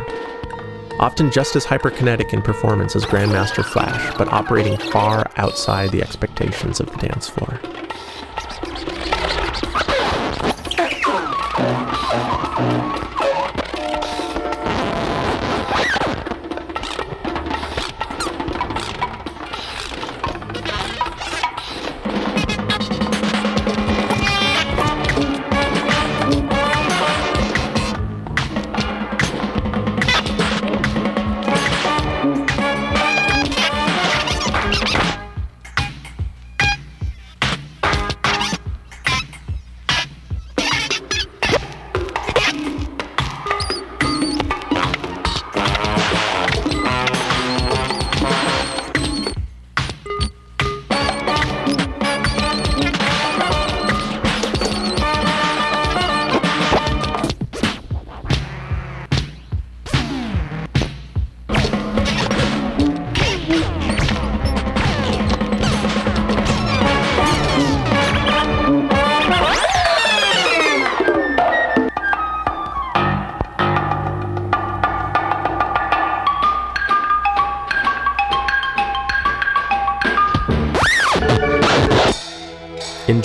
Often 1.00 1.30
just 1.32 1.56
as 1.56 1.64
hyperkinetic 1.64 2.34
in 2.34 2.42
performance 2.42 2.94
as 2.94 3.06
Grandmaster 3.06 3.64
Flash, 3.64 4.14
but 4.18 4.28
operating 4.28 4.76
far 4.76 5.30
outside 5.38 5.90
the 5.90 6.02
expectations 6.02 6.80
of 6.80 6.90
the 6.90 6.98
dance 6.98 7.30
floor. 7.30 7.58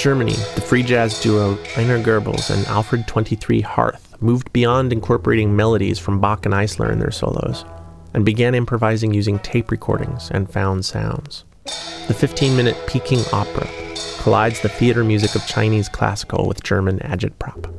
Germany, 0.07 0.35
the 0.55 0.61
free 0.61 0.83
jazz 0.83 1.19
duo 1.19 1.55
Heiner 1.73 2.01
Goebbels 2.01 2.49
and 2.49 2.65
Alfred 2.67 3.05
23 3.07 3.59
Harth 3.59 4.15
moved 4.21 4.53
beyond 4.53 4.93
incorporating 4.93 5.53
melodies 5.53 5.99
from 5.99 6.21
Bach 6.21 6.45
and 6.45 6.55
Eisler 6.55 6.89
in 6.93 6.99
their 6.99 7.11
solos 7.11 7.65
and 8.13 8.23
began 8.23 8.55
improvising 8.55 9.13
using 9.13 9.37
tape 9.39 9.69
recordings 9.69 10.31
and 10.31 10.49
found 10.49 10.85
sounds. 10.85 11.43
The 12.07 12.13
15 12.13 12.55
minute 12.55 12.77
Peking 12.87 13.19
opera 13.33 13.67
collides 14.19 14.61
the 14.61 14.69
theater 14.69 15.03
music 15.03 15.35
of 15.35 15.45
Chinese 15.45 15.89
classical 15.89 16.47
with 16.47 16.63
German 16.63 16.99
agitprop. 16.99 17.76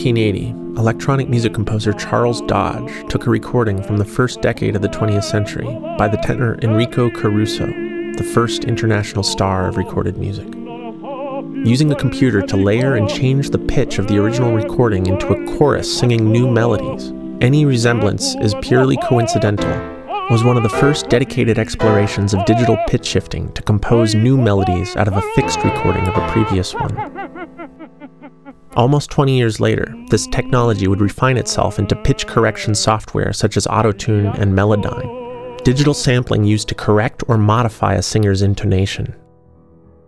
1980, 0.00 0.80
electronic 0.80 1.28
music 1.28 1.52
composer 1.52 1.92
Charles 1.92 2.40
Dodge 2.42 2.90
took 3.10 3.26
a 3.26 3.30
recording 3.30 3.82
from 3.82 3.98
the 3.98 4.04
first 4.06 4.40
decade 4.40 4.74
of 4.74 4.80
the 4.80 4.88
20th 4.88 5.24
century 5.24 5.66
by 5.98 6.08
the 6.08 6.16
tenor 6.16 6.58
Enrico 6.62 7.10
Caruso, 7.10 7.66
the 7.66 8.30
first 8.32 8.64
international 8.64 9.22
star 9.22 9.68
of 9.68 9.76
recorded 9.76 10.16
music. 10.16 10.46
Using 11.66 11.92
a 11.92 11.96
computer 11.96 12.40
to 12.40 12.56
layer 12.56 12.94
and 12.94 13.10
change 13.10 13.50
the 13.50 13.58
pitch 13.58 13.98
of 13.98 14.08
the 14.08 14.16
original 14.16 14.54
recording 14.54 15.04
into 15.04 15.34
a 15.34 15.58
chorus 15.58 15.98
singing 15.98 16.32
new 16.32 16.50
melodies, 16.50 17.12
any 17.42 17.66
resemblance 17.66 18.34
is 18.36 18.54
purely 18.62 18.96
coincidental, 19.06 19.68
was 20.30 20.44
one 20.44 20.56
of 20.56 20.62
the 20.62 20.70
first 20.70 21.10
dedicated 21.10 21.58
explorations 21.58 22.32
of 22.32 22.46
digital 22.46 22.78
pitch 22.88 23.04
shifting 23.04 23.52
to 23.52 23.60
compose 23.60 24.14
new 24.14 24.38
melodies 24.38 24.96
out 24.96 25.08
of 25.08 25.16
a 25.18 25.32
fixed 25.34 25.62
recording 25.62 26.06
of 26.06 26.16
a 26.16 26.26
previous 26.32 26.72
one. 26.72 27.09
Almost 28.80 29.10
20 29.10 29.36
years 29.36 29.60
later, 29.60 29.94
this 30.08 30.26
technology 30.26 30.88
would 30.88 31.02
refine 31.02 31.36
itself 31.36 31.78
into 31.78 31.94
pitch 31.94 32.26
correction 32.26 32.74
software 32.74 33.30
such 33.30 33.58
as 33.58 33.66
Autotune 33.66 34.32
and 34.40 34.54
Melodyne, 34.54 35.62
digital 35.64 35.92
sampling 35.92 36.44
used 36.44 36.66
to 36.68 36.74
correct 36.74 37.22
or 37.28 37.36
modify 37.36 37.92
a 37.92 38.02
singer's 38.02 38.40
intonation. 38.40 39.14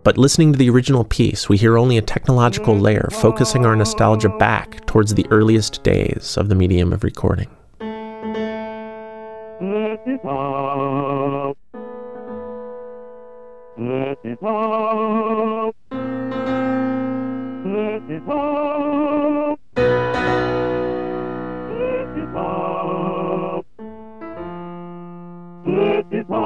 But 0.03 0.17
listening 0.17 0.53
to 0.53 0.57
the 0.57 0.71
original 0.71 1.03
piece, 1.03 1.47
we 1.47 1.57
hear 1.57 1.77
only 1.77 1.99
a 1.99 2.01
technological 2.01 2.75
layer 2.75 3.09
focusing 3.11 3.63
our 3.63 3.75
nostalgia 3.75 4.29
back 4.29 4.83
towards 4.87 5.13
the 5.13 5.27
earliest 5.29 5.83
days 5.83 6.35
of 6.35 6.49
the 6.49 6.55
medium 6.55 6.93
of 6.93 7.03
recording. 7.03 7.55
it 26.11 26.29
won't. 26.29 26.42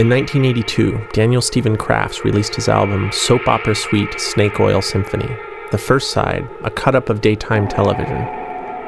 In 0.00 0.08
1982, 0.08 1.08
Daniel 1.12 1.42
Steven 1.42 1.76
Crafts 1.76 2.24
released 2.24 2.54
his 2.54 2.70
album 2.70 3.12
Soap 3.12 3.46
Opera 3.46 3.74
Suite 3.74 4.18
Snake 4.18 4.58
Oil 4.58 4.80
Symphony. 4.80 5.28
The 5.72 5.76
first 5.76 6.12
side, 6.12 6.48
a 6.64 6.70
cut 6.70 6.94
up 6.94 7.10
of 7.10 7.20
daytime 7.20 7.68
television. 7.68 8.16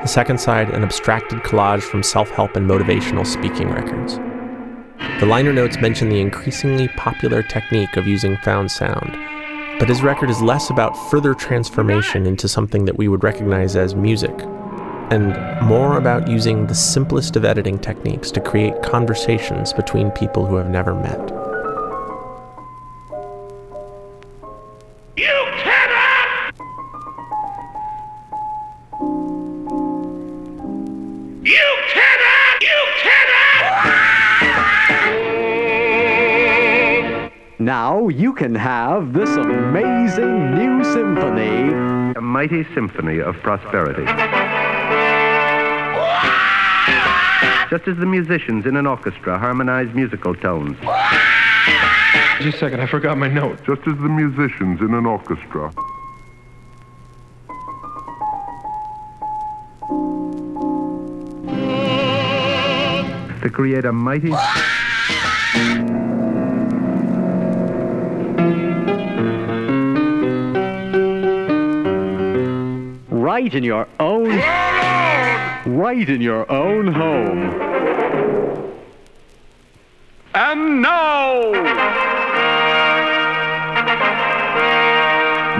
The 0.00 0.06
second 0.06 0.40
side, 0.40 0.70
an 0.70 0.82
abstracted 0.82 1.40
collage 1.40 1.82
from 1.82 2.02
self 2.02 2.30
help 2.30 2.56
and 2.56 2.66
motivational 2.66 3.26
speaking 3.26 3.68
records. 3.68 4.16
The 5.20 5.26
liner 5.26 5.52
notes 5.52 5.76
mention 5.76 6.08
the 6.08 6.18
increasingly 6.18 6.88
popular 6.96 7.42
technique 7.42 7.98
of 7.98 8.06
using 8.06 8.38
found 8.38 8.70
sound, 8.70 9.12
but 9.78 9.90
his 9.90 10.00
record 10.00 10.30
is 10.30 10.40
less 10.40 10.70
about 10.70 10.96
further 11.10 11.34
transformation 11.34 12.24
into 12.24 12.48
something 12.48 12.86
that 12.86 12.96
we 12.96 13.08
would 13.08 13.22
recognize 13.22 13.76
as 13.76 13.94
music, 13.94 14.32
and 15.10 15.36
more 15.60 15.98
about 15.98 16.26
using 16.26 16.66
the 16.66 16.74
simplest 16.74 17.36
of 17.36 17.44
editing 17.44 17.78
techniques 17.78 18.30
to 18.30 18.40
create 18.40 18.71
conversations 18.92 19.72
between 19.72 20.10
people 20.10 20.44
who 20.44 20.54
have 20.56 20.68
never 20.68 20.94
met. 20.94 21.18
You 25.16 25.38
cannot! 25.64 26.52
You 31.42 31.68
cannot! 31.94 32.60
You 32.60 32.80
cannot! 33.00 33.82
Now 37.58 38.08
you 38.08 38.34
can 38.34 38.54
have 38.54 39.14
this 39.14 39.30
amazing 39.30 40.54
new 40.54 40.84
symphony. 40.84 41.72
A 42.14 42.20
mighty 42.20 42.64
symphony 42.74 43.20
of 43.22 43.36
prosperity. 43.36 44.04
Just 47.72 47.88
as 47.88 47.96
the 47.96 48.04
musicians 48.04 48.66
in 48.66 48.76
an 48.76 48.86
orchestra 48.86 49.38
harmonize 49.38 49.94
musical 49.94 50.34
tones. 50.34 50.76
Just 52.42 52.56
a 52.56 52.58
second, 52.58 52.82
I 52.82 52.86
forgot 52.86 53.16
my 53.16 53.28
note. 53.28 53.64
Just 53.64 53.80
as 53.86 53.96
the 53.96 54.10
musicians 54.10 54.82
in 54.82 54.92
an 54.92 55.06
orchestra. 55.06 55.72
To 63.40 63.50
create 63.50 63.86
a 63.86 63.92
mighty. 63.92 64.32
Right 73.08 73.54
in 73.54 73.64
your 73.64 73.88
own. 73.98 74.71
Right 75.64 76.08
in 76.08 76.20
your 76.20 76.50
own 76.50 76.88
home. 76.88 78.72
And 80.34 80.82
now! 80.82 81.52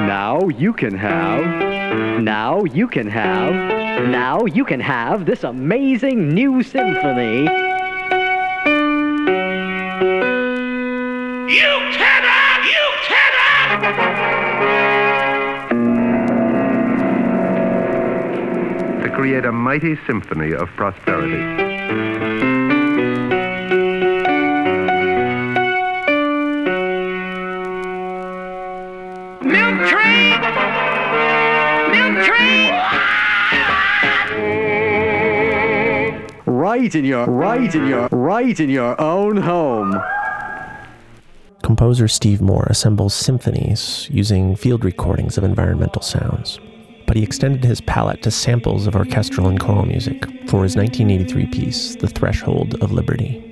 Now 0.07 0.48
you 0.48 0.72
can 0.72 0.96
have. 0.96 2.20
Now 2.20 2.64
you 2.64 2.88
can 2.88 3.07
have. 3.07 3.55
Now 4.09 4.44
you 4.46 4.64
can 4.64 4.80
have 4.80 5.24
this 5.24 5.44
amazing 5.44 6.34
new 6.34 6.64
symphony. 6.64 7.61
Create 19.23 19.45
a 19.45 19.53
mighty 19.53 19.95
symphony 20.05 20.53
of 20.53 20.68
prosperity. 20.70 21.37
Milk 29.47 29.89
train! 29.89 30.41
Milk 31.93 32.25
train! 32.27 32.73
Right 36.45 36.93
in 36.93 37.05
your. 37.05 37.27
Right 37.27 37.73
in 37.73 37.87
your. 37.87 38.09
Right 38.11 38.59
in 38.59 38.70
your 38.70 39.01
own 39.01 39.37
home. 39.37 40.03
Composer 41.62 42.09
Steve 42.09 42.41
Moore 42.41 42.66
assembles 42.68 43.14
symphonies 43.14 44.09
using 44.11 44.57
field 44.57 44.85
recordings 44.85 45.39
of 45.39 45.45
environmental 45.45 46.03
sounds, 46.03 46.59
but 47.12 47.18
he 47.18 47.24
extended 47.24 47.62
his 47.62 47.82
palette 47.82 48.22
to 48.22 48.30
samples 48.30 48.86
of 48.86 48.96
orchestral 48.96 49.46
and 49.46 49.60
choral 49.60 49.84
music 49.84 50.24
for 50.48 50.62
his 50.62 50.76
1983 50.76 51.46
piece, 51.48 51.94
The 51.96 52.08
Threshold 52.08 52.82
of 52.82 52.90
Liberty. 52.90 53.51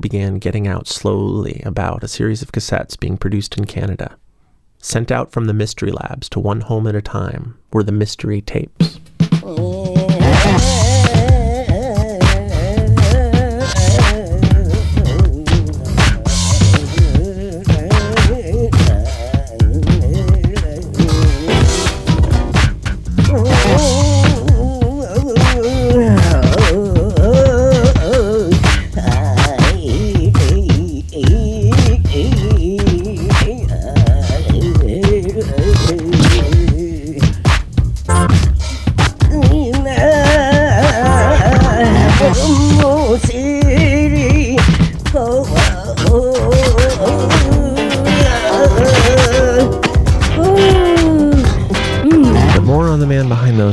80s, 0.00 0.02
began 0.02 0.38
getting 0.38 0.66
out 0.66 0.88
slowly 0.88 1.62
about 1.64 2.04
a 2.04 2.08
series 2.08 2.42
of 2.42 2.52
cassettes 2.52 2.98
being 2.98 3.16
produced 3.16 3.56
in 3.56 3.64
Canada. 3.64 4.16
Sent 4.78 5.12
out 5.12 5.30
from 5.30 5.44
the 5.46 5.54
Mystery 5.54 5.92
Labs 5.92 6.28
to 6.30 6.40
one 6.40 6.62
home 6.62 6.86
at 6.86 6.94
a 6.94 7.02
time 7.02 7.58
were 7.72 7.82
the 7.82 7.92
mystery 7.92 8.40
tapes. 8.40 8.98
Oh. 9.42 10.79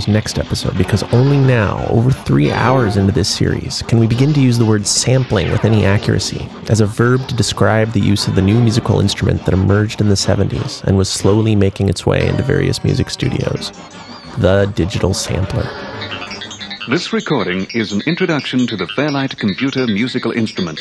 Next 0.07 0.37
episode 0.37 0.77
because 0.77 1.03
only 1.13 1.37
now, 1.37 1.87
over 1.89 2.11
three 2.11 2.51
hours 2.51 2.97
into 2.97 3.11
this 3.11 3.27
series, 3.27 3.81
can 3.83 3.99
we 3.99 4.05
begin 4.05 4.33
to 4.33 4.39
use 4.39 4.57
the 4.57 4.65
word 4.65 4.85
sampling 4.85 5.51
with 5.51 5.65
any 5.65 5.85
accuracy 5.85 6.47
as 6.69 6.81
a 6.81 6.85
verb 6.85 7.27
to 7.27 7.35
describe 7.35 7.91
the 7.93 7.99
use 7.99 8.27
of 8.27 8.35
the 8.35 8.41
new 8.41 8.59
musical 8.59 8.99
instrument 8.99 9.43
that 9.45 9.53
emerged 9.53 10.01
in 10.01 10.09
the 10.09 10.15
70s 10.15 10.83
and 10.83 10.97
was 10.97 11.09
slowly 11.09 11.55
making 11.55 11.89
its 11.89 12.05
way 12.05 12.27
into 12.27 12.43
various 12.43 12.83
music 12.83 13.09
studios 13.09 13.71
the 14.37 14.71
digital 14.75 15.13
sampler. 15.13 15.63
This 16.89 17.11
recording 17.11 17.65
is 17.73 17.91
an 17.91 18.01
introduction 18.05 18.67
to 18.67 18.77
the 18.77 18.87
Fairlight 18.95 19.37
computer 19.37 19.87
musical 19.87 20.31
instrument. 20.31 20.79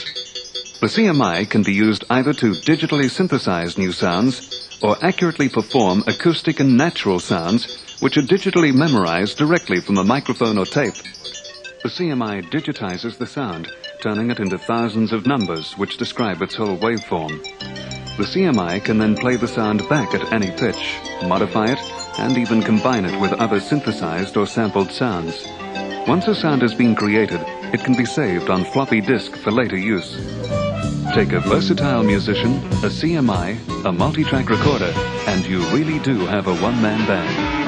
The 0.80 0.88
CMI 0.88 1.48
can 1.48 1.62
be 1.62 1.72
used 1.72 2.04
either 2.10 2.34
to 2.34 2.52
digitally 2.52 3.10
synthesize 3.10 3.78
new 3.78 3.92
sounds 3.92 4.78
or 4.82 5.02
accurately 5.02 5.48
perform 5.48 6.04
acoustic 6.06 6.60
and 6.60 6.76
natural 6.76 7.18
sounds 7.18 7.82
which 8.00 8.16
are 8.16 8.22
digitally 8.22 8.74
memorized 8.74 9.38
directly 9.38 9.80
from 9.80 9.98
a 9.98 10.04
microphone 10.04 10.58
or 10.58 10.66
tape. 10.66 10.94
The 11.82 11.88
CMI 11.88 12.50
digitizes 12.50 13.16
the 13.16 13.26
sound, 13.26 13.70
turning 14.02 14.30
it 14.30 14.40
into 14.40 14.58
thousands 14.58 15.12
of 15.12 15.26
numbers 15.26 15.74
which 15.74 15.96
describe 15.96 16.42
its 16.42 16.54
whole 16.54 16.76
waveform. 16.76 17.42
The 18.16 18.24
CMI 18.24 18.84
can 18.84 18.98
then 18.98 19.16
play 19.16 19.36
the 19.36 19.48
sound 19.48 19.88
back 19.88 20.14
at 20.14 20.32
any 20.32 20.50
pitch, 20.50 20.98
modify 21.24 21.66
it, 21.66 21.78
and 22.18 22.38
even 22.38 22.62
combine 22.62 23.04
it 23.04 23.20
with 23.20 23.32
other 23.34 23.60
synthesized 23.60 24.36
or 24.36 24.46
sampled 24.46 24.90
sounds. 24.90 25.46
Once 26.08 26.26
a 26.28 26.34
sound 26.34 26.62
has 26.62 26.74
been 26.74 26.94
created, 26.94 27.40
it 27.74 27.84
can 27.84 27.96
be 27.96 28.06
saved 28.06 28.48
on 28.48 28.64
floppy 28.64 29.00
disk 29.00 29.36
for 29.36 29.50
later 29.50 29.76
use. 29.76 30.16
Take 31.14 31.32
a 31.32 31.40
versatile 31.40 32.02
musician, 32.02 32.56
a 32.82 32.88
CMI, 32.88 33.84
a 33.84 33.92
multi-track 33.92 34.48
recorder, 34.48 34.92
and 35.26 35.44
you 35.46 35.58
really 35.70 35.98
do 36.00 36.18
have 36.26 36.46
a 36.46 36.56
one-man 36.56 37.06
band. 37.06 37.65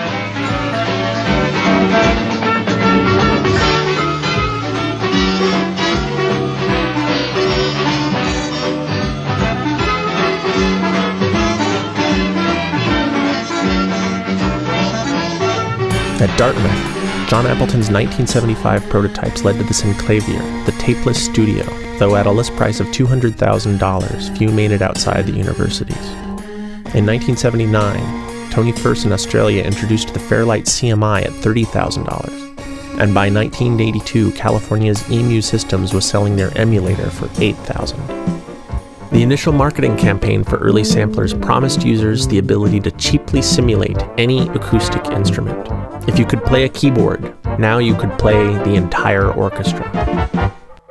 At 16.21 16.37
Dartmouth, 16.37 17.29
John 17.29 17.47
Appleton's 17.47 17.93
1975 17.93 18.89
prototypes 18.89 19.45
led 19.45 19.57
to 19.59 19.63
the 19.63 19.73
Synclavier, 19.73 20.67
the 20.67 20.73
tapeless 20.73 21.15
studio, 21.15 21.63
though 21.99 22.17
at 22.17 22.27
a 22.27 22.31
list 22.33 22.57
price 22.57 22.81
of 22.81 22.89
$200,000, 22.89 24.37
few 24.37 24.49
made 24.49 24.73
it 24.73 24.83
outside 24.83 25.27
the 25.27 25.33
universities. 25.33 26.09
In 26.93 27.07
1979, 27.07 28.01
Tony 28.59 28.73
Furse 28.73 29.05
in 29.05 29.13
Australia 29.13 29.63
introduced 29.63 30.13
the 30.13 30.19
Fairlight 30.19 30.65
CMI 30.65 31.23
at 31.23 31.31
$30,000. 31.31 32.99
And 33.01 33.15
by 33.15 33.31
1982, 33.31 34.33
California's 34.33 35.09
EMU 35.09 35.43
Systems 35.43 35.95
was 35.95 36.05
selling 36.05 36.35
their 36.35 36.51
emulator 36.59 37.09
for 37.09 37.29
$8,000. 37.37 39.11
The 39.13 39.23
initial 39.23 39.53
marketing 39.53 39.97
campaign 39.97 40.43
for 40.43 40.57
early 40.57 40.83
samplers 40.83 41.35
promised 41.35 41.85
users 41.85 42.27
the 42.27 42.39
ability 42.39 42.81
to 42.81 42.91
cheaply 42.91 43.43
simulate 43.43 44.03
any 44.19 44.49
acoustic 44.49 45.07
instrument. 45.07 45.69
If 46.09 46.19
you 46.19 46.27
could 46.27 46.43
play 46.43 46.65
a 46.65 46.69
keyboard, 46.69 47.33
now 47.61 47.79
you 47.79 47.95
could 47.95 48.19
play 48.19 48.43
the 48.65 48.75
entire 48.75 49.31
orchestra. 49.31 49.89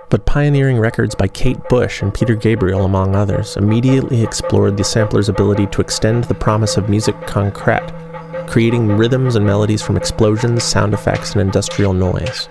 But 0.09 0.25
pioneering 0.25 0.79
records 0.79 1.15
by 1.15 1.27
Kate 1.27 1.61
Bush 1.67 2.01
and 2.01 2.13
Peter 2.13 2.33
Gabriel, 2.33 2.85
among 2.85 3.13
others, 3.13 3.57
immediately 3.57 4.23
explored 4.23 4.77
the 4.77 4.83
sampler's 4.85 5.27
ability 5.27 5.65
to 5.67 5.81
extend 5.81 6.23
the 6.23 6.33
promise 6.33 6.77
of 6.77 6.87
musique 6.87 7.19
concrète, 7.21 8.47
creating 8.47 8.95
rhythms 8.95 9.35
and 9.35 9.45
melodies 9.45 9.81
from 9.81 9.97
explosions, 9.97 10.63
sound 10.63 10.93
effects, 10.93 11.33
and 11.33 11.41
industrial 11.41 11.91
noise. 11.91 12.47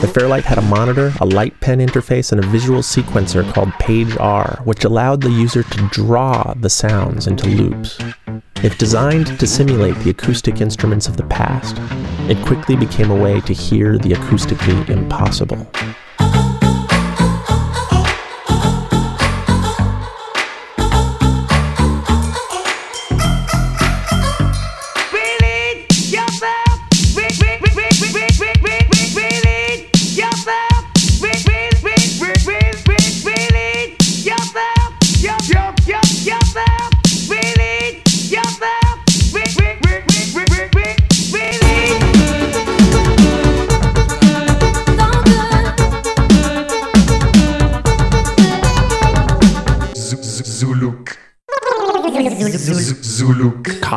The 0.00 0.08
Fairlight 0.08 0.44
had 0.44 0.56
a 0.56 0.62
monitor, 0.62 1.12
a 1.20 1.26
light 1.26 1.60
pen 1.60 1.80
interface, 1.80 2.32
and 2.32 2.42
a 2.42 2.46
visual 2.46 2.80
sequencer 2.80 3.44
called 3.52 3.72
Page 3.74 4.16
R, 4.16 4.58
which 4.64 4.84
allowed 4.84 5.20
the 5.20 5.30
user 5.30 5.62
to 5.62 5.88
draw 5.88 6.54
the 6.54 6.70
sounds 6.70 7.26
into 7.26 7.48
loops. 7.50 7.98
If 8.62 8.78
designed 8.78 9.38
to 9.38 9.46
simulate 9.46 9.96
the 9.96 10.10
acoustic 10.10 10.62
instruments 10.62 11.06
of 11.06 11.18
the 11.18 11.26
past, 11.26 11.76
it 12.30 12.42
quickly 12.46 12.76
became 12.76 13.10
a 13.10 13.14
way 13.14 13.42
to 13.42 13.52
hear 13.52 13.98
the 13.98 14.12
acoustically 14.12 14.88
impossible. 14.88 15.70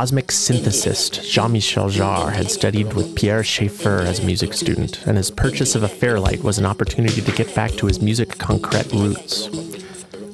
Cosmic 0.01 0.29
synthesist 0.29 1.29
Jean 1.29 1.51
Michel 1.51 1.87
Jarre 1.87 2.33
had 2.33 2.49
studied 2.49 2.93
with 2.93 3.15
Pierre 3.15 3.43
Schaeffer 3.43 3.99
as 3.99 4.17
a 4.17 4.25
music 4.25 4.51
student, 4.51 5.05
and 5.05 5.15
his 5.15 5.29
purchase 5.29 5.75
of 5.75 5.83
a 5.83 5.87
Fairlight 5.87 6.43
was 6.43 6.57
an 6.57 6.65
opportunity 6.65 7.21
to 7.21 7.31
get 7.33 7.53
back 7.53 7.69
to 7.73 7.85
his 7.85 8.01
musique 8.01 8.35
concrète 8.39 8.91
roots. 8.99 9.47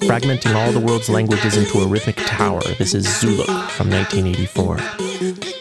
Fragmenting 0.07 0.55
all 0.55 0.71
the 0.71 0.79
world's 0.79 1.09
languages 1.09 1.57
into 1.57 1.79
a 1.79 1.85
rhythmic 1.85 2.15
tower, 2.15 2.61
this 2.79 2.93
is 2.93 3.19
Zoolook 3.19 3.69
from 3.71 3.89
1984. 3.89 5.56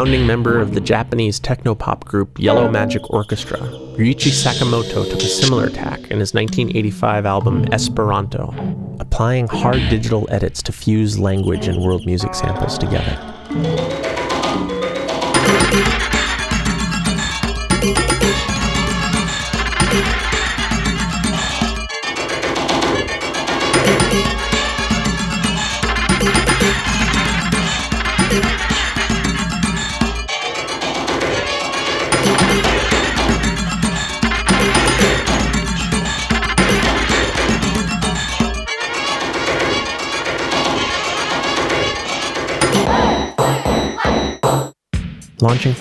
Founding 0.00 0.26
member 0.26 0.58
of 0.58 0.72
the 0.72 0.80
Japanese 0.80 1.38
technopop 1.38 2.06
group 2.06 2.38
Yellow 2.38 2.70
Magic 2.70 3.10
Orchestra, 3.10 3.58
Ryuichi 3.58 4.30
Sakamoto 4.30 5.06
took 5.10 5.20
a 5.20 5.28
similar 5.28 5.68
tack 5.68 5.98
in 6.10 6.20
his 6.20 6.32
1985 6.32 7.26
album 7.26 7.66
Esperanto, 7.70 8.54
applying 8.98 9.46
hard 9.46 9.82
digital 9.90 10.26
edits 10.30 10.62
to 10.62 10.72
fuse 10.72 11.18
language 11.18 11.68
and 11.68 11.82
world 11.82 12.06
music 12.06 12.34
samples 12.34 12.78
together. 12.78 14.09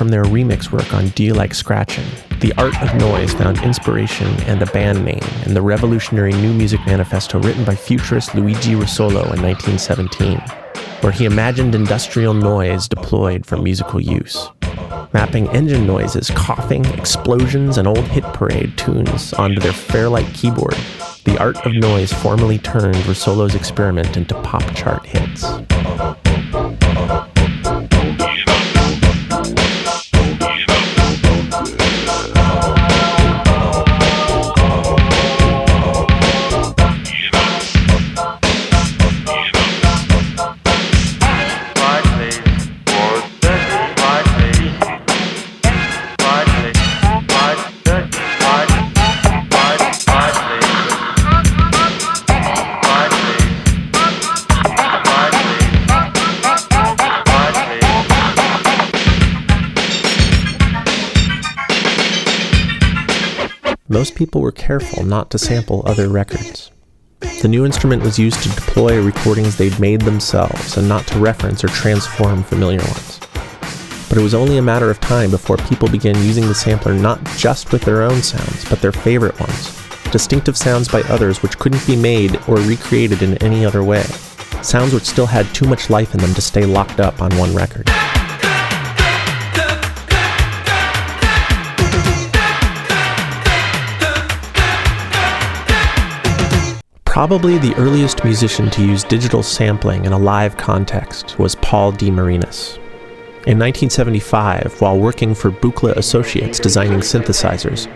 Their 0.09 0.23
remix 0.23 0.71
work 0.71 0.93
on 0.93 1.09
Do 1.09 1.23
You 1.23 1.33
Like 1.33 1.53
Scratching, 1.53 2.05
The 2.39 2.53
Art 2.57 2.79
of 2.81 2.95
Noise 2.95 3.33
found 3.33 3.59
inspiration 3.59 4.27
and 4.43 4.61
a 4.61 4.65
band 4.67 5.03
name 5.03 5.23
in 5.45 5.53
the 5.53 5.61
revolutionary 5.61 6.33
new 6.33 6.53
music 6.53 6.79
manifesto 6.85 7.39
written 7.39 7.63
by 7.65 7.75
futurist 7.75 8.35
Luigi 8.35 8.73
Russolo 8.73 9.33
in 9.33 9.41
1917, 9.41 10.39
where 11.01 11.11
he 11.11 11.25
imagined 11.25 11.75
industrial 11.75 12.33
noise 12.33 12.87
deployed 12.87 13.45
for 13.45 13.57
musical 13.57 13.99
use. 13.99 14.49
Mapping 15.13 15.49
engine 15.49 15.85
noises, 15.87 16.29
coughing, 16.31 16.85
explosions, 16.85 17.77
and 17.77 17.87
old 17.87 18.05
hit 18.05 18.23
parade 18.25 18.77
tunes 18.77 19.33
onto 19.33 19.59
their 19.59 19.73
Fairlight 19.73 20.33
keyboard, 20.33 20.77
The 21.25 21.37
Art 21.39 21.65
of 21.65 21.73
Noise 21.73 22.13
formally 22.13 22.57
turned 22.57 22.95
Russolo's 22.95 23.55
experiment 23.55 24.17
into 24.17 24.33
pop 24.41 24.63
chart 24.75 25.05
hits. 25.05 25.45
Most 63.91 64.13
people 64.13 64.39
were 64.39 64.51
careful 64.51 65.03
not 65.03 65.31
to 65.31 65.39
sample 65.39 65.81
other 65.83 66.07
records. 66.09 66.69
The 67.41 67.47
new 67.47 67.65
instrument 67.65 68.03
was 68.03 68.19
used 68.19 68.41
to 68.43 68.49
deploy 68.49 69.01
recordings 69.01 69.57
they'd 69.57 69.79
made 69.79 70.01
themselves 70.01 70.77
and 70.77 70.87
not 70.87 71.07
to 71.07 71.17
reference 71.17 71.63
or 71.63 71.69
transform 71.69 72.43
familiar 72.43 72.81
ones. 72.81 73.19
But 74.07 74.19
it 74.19 74.23
was 74.23 74.35
only 74.35 74.57
a 74.59 74.61
matter 74.61 74.91
of 74.91 74.99
time 74.99 75.31
before 75.31 75.57
people 75.57 75.89
began 75.89 76.15
using 76.23 76.47
the 76.47 76.53
sampler 76.53 76.93
not 76.93 77.23
just 77.35 77.71
with 77.71 77.81
their 77.81 78.03
own 78.03 78.21
sounds, 78.21 78.69
but 78.69 78.79
their 78.79 78.91
favorite 78.91 79.39
ones, 79.39 79.75
distinctive 80.11 80.55
sounds 80.55 80.87
by 80.87 81.01
others 81.03 81.41
which 81.41 81.57
couldn't 81.57 81.85
be 81.87 81.95
made 81.95 82.39
or 82.47 82.57
recreated 82.57 83.23
in 83.23 83.43
any 83.43 83.65
other 83.65 83.83
way, 83.83 84.03
sounds 84.61 84.93
which 84.93 85.05
still 85.05 85.25
had 85.25 85.47
too 85.47 85.67
much 85.67 85.89
life 85.89 86.13
in 86.13 86.19
them 86.19 86.35
to 86.35 86.41
stay 86.41 86.63
locked 86.63 86.99
up 86.99 87.23
on 87.23 87.35
one 87.39 87.55
record. 87.55 87.89
Probably 97.19 97.57
the 97.57 97.75
earliest 97.75 98.23
musician 98.23 98.69
to 98.69 98.81
use 98.81 99.03
digital 99.03 99.43
sampling 99.43 100.05
in 100.05 100.13
a 100.13 100.17
live 100.17 100.55
context 100.55 101.37
was 101.37 101.55
Paul 101.55 101.91
DeMarinis. 101.91 102.77
In 103.45 103.59
1975, 103.59 104.79
while 104.79 104.97
working 104.97 105.35
for 105.35 105.51
Buchla 105.51 105.97
Associates 105.97 106.59
designing 106.59 106.99
synthesizers, 106.99 107.93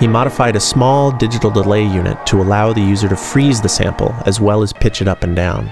he 0.00 0.08
modified 0.08 0.56
a 0.56 0.60
small 0.60 1.12
digital 1.12 1.50
delay 1.50 1.84
unit 1.84 2.24
to 2.24 2.40
allow 2.40 2.72
the 2.72 2.80
user 2.80 3.10
to 3.10 3.14
freeze 3.14 3.60
the 3.60 3.68
sample 3.68 4.14
as 4.24 4.40
well 4.40 4.62
as 4.62 4.72
pitch 4.72 5.02
it 5.02 5.06
up 5.06 5.22
and 5.22 5.36
down. 5.36 5.70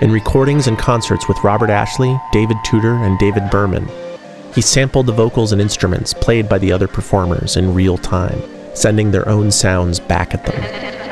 In 0.00 0.10
recordings 0.10 0.66
and 0.66 0.76
concerts 0.76 1.28
with 1.28 1.44
Robert 1.44 1.70
Ashley, 1.70 2.20
David 2.32 2.56
Tudor, 2.64 2.94
and 3.04 3.16
David 3.20 3.52
Behrman, 3.52 3.88
he 4.52 4.62
sampled 4.62 5.06
the 5.06 5.12
vocals 5.12 5.52
and 5.52 5.60
instruments 5.60 6.12
played 6.12 6.48
by 6.48 6.58
the 6.58 6.72
other 6.72 6.88
performers 6.88 7.56
in 7.56 7.72
real 7.72 7.96
time, 7.96 8.42
sending 8.74 9.12
their 9.12 9.28
own 9.28 9.52
sounds 9.52 10.00
back 10.00 10.34
at 10.34 10.44
them. 10.44 11.07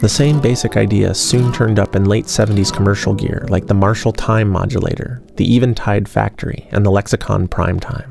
The 0.00 0.08
same 0.08 0.40
basic 0.40 0.78
idea 0.78 1.12
soon 1.12 1.52
turned 1.52 1.78
up 1.78 1.94
in 1.94 2.06
late 2.06 2.24
70s 2.24 2.72
commercial 2.72 3.12
gear 3.12 3.44
like 3.50 3.66
the 3.66 3.74
Marshall 3.74 4.12
Time 4.12 4.48
Modulator, 4.48 5.20
the 5.36 5.54
Eventide 5.54 6.08
Factory, 6.08 6.66
and 6.70 6.86
the 6.86 6.90
Lexicon 6.90 7.46
Primetime. 7.46 8.10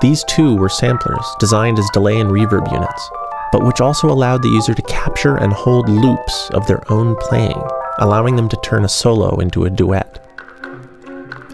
These 0.00 0.24
too 0.24 0.56
were 0.56 0.68
samplers 0.68 1.24
designed 1.38 1.78
as 1.78 1.88
delay 1.92 2.18
and 2.18 2.30
reverb 2.30 2.68
units, 2.72 3.10
but 3.52 3.64
which 3.64 3.80
also 3.80 4.10
allowed 4.10 4.42
the 4.42 4.48
user 4.48 4.74
to 4.74 4.82
capture 4.82 5.36
and 5.36 5.52
hold 5.52 5.88
loops 5.88 6.50
of 6.50 6.66
their 6.66 6.82
own 6.90 7.14
playing, 7.20 7.62
allowing 8.00 8.34
them 8.34 8.48
to 8.48 8.60
turn 8.64 8.84
a 8.84 8.88
solo 8.88 9.38
into 9.38 9.66
a 9.66 9.70
duet. 9.70 10.20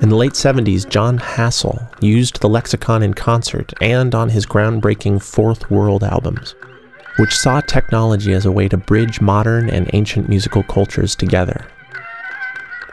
In 0.00 0.08
the 0.08 0.16
late 0.16 0.32
70s, 0.32 0.88
Jon 0.88 1.18
Hassell 1.18 1.86
used 2.02 2.40
the 2.40 2.48
Lexicon 2.48 3.02
in 3.02 3.12
concert 3.12 3.74
and 3.82 4.14
on 4.14 4.30
his 4.30 4.46
groundbreaking 4.46 5.22
Fourth 5.22 5.70
World 5.70 6.02
albums 6.02 6.54
which 7.16 7.36
saw 7.36 7.60
technology 7.60 8.32
as 8.32 8.46
a 8.46 8.52
way 8.52 8.68
to 8.68 8.76
bridge 8.76 9.20
modern 9.20 9.68
and 9.68 9.90
ancient 9.92 10.28
musical 10.28 10.62
cultures 10.62 11.14
together. 11.14 11.66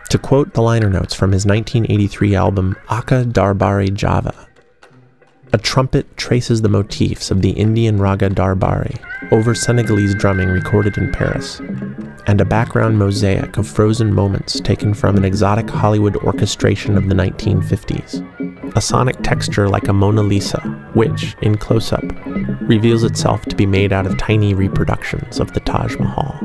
To 0.10 0.18
quote 0.18 0.54
the 0.54 0.62
liner 0.62 0.90
notes 0.90 1.14
from 1.14 1.32
his 1.32 1.46
1983 1.46 2.36
album 2.36 2.76
Aka 2.90 3.26
Darbari 3.26 3.94
Java, 3.94 4.48
a 5.54 5.58
trumpet 5.58 6.18
traces 6.18 6.62
the 6.62 6.70
motifs 6.70 7.32
of 7.32 7.42
the 7.42 7.52
Indian 7.52 7.98
raga 7.98 8.30
Darbari 8.30 9.00
over 9.32 9.56
Senegalese 9.56 10.16
drumming 10.16 10.50
recorded 10.50 10.98
in 10.98 11.12
Paris, 11.12 11.60
and 12.28 12.42
a 12.42 12.46
background 12.46 12.98
mosaic 12.98 13.58
of 13.58 13.68
frozen 13.68 14.14
moments 14.14 14.60
taken 14.60 14.94
from 14.94 15.16
an 15.16 15.24
exotic 15.24 15.70
Hollywood 15.70 16.18
orchestration 16.18 16.98
of 16.98 17.08
the 17.08 17.16
1950s. 17.16 18.76
A 18.76 18.82
sonic 18.82 19.22
texture 19.24 19.70
like 19.70 19.88
a 19.88 19.94
Mona 19.94 20.22
Lisa, 20.22 20.60
which, 20.94 21.36
in 21.42 21.58
close 21.58 21.94
up, 21.94 22.04
reveals 22.62 23.04
itself 23.04 23.44
to 23.46 23.56
be 23.56 23.66
made 23.66 23.94
out 23.94 24.06
of 24.06 24.18
tiny 24.18 24.54
reproductions 24.54 25.40
of 25.40 25.54
the 25.54 25.62
Taj 25.62 25.96
Mahal. 25.98 26.38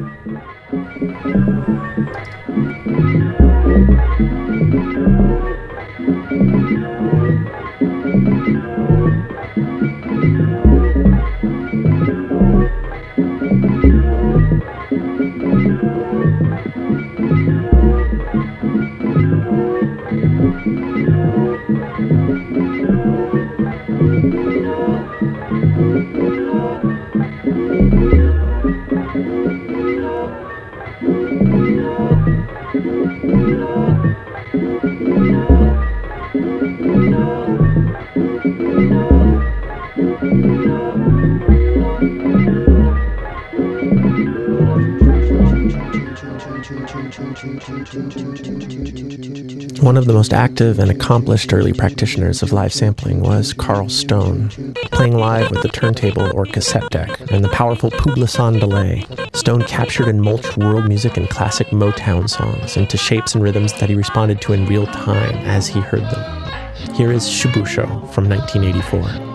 One 49.93 49.99
of 49.99 50.07
the 50.07 50.15
most 50.15 50.33
active 50.33 50.79
and 50.79 50.91
accomplished 50.91 51.53
early 51.53 51.75
practitioners 51.75 52.43
of 52.43 52.51
live 52.51 52.73
sampling 52.73 53.21
was 53.21 53.53
Carl 53.53 53.91
Stone. 53.91 54.49
Playing 54.91 55.19
live 55.19 55.51
with 55.51 55.63
a 55.67 55.69
turntable 55.69 56.35
or 56.35 56.47
cassette 56.47 56.89
deck 56.89 57.11
and 57.31 57.45
the 57.45 57.51
powerful 57.51 57.91
Publison 57.91 58.59
delay, 58.59 59.05
Stone 59.35 59.65
captured 59.65 60.09
and 60.09 60.23
mulched 60.23 60.57
world 60.57 60.89
music 60.89 61.19
and 61.19 61.29
classic 61.29 61.67
Motown 61.67 62.27
songs 62.27 62.79
into 62.79 62.97
shapes 62.97 63.35
and 63.35 63.45
rhythms 63.45 63.75
that 63.75 63.91
he 63.91 63.95
responded 63.95 64.41
to 64.41 64.55
in 64.55 64.65
real 64.65 64.87
time 64.87 65.35
as 65.45 65.67
he 65.67 65.81
heard 65.81 66.01
them. 66.01 66.95
Here 66.95 67.13
is 67.13 67.29
Shibucho 67.29 67.87
from 68.15 68.31
1984. 68.31 69.32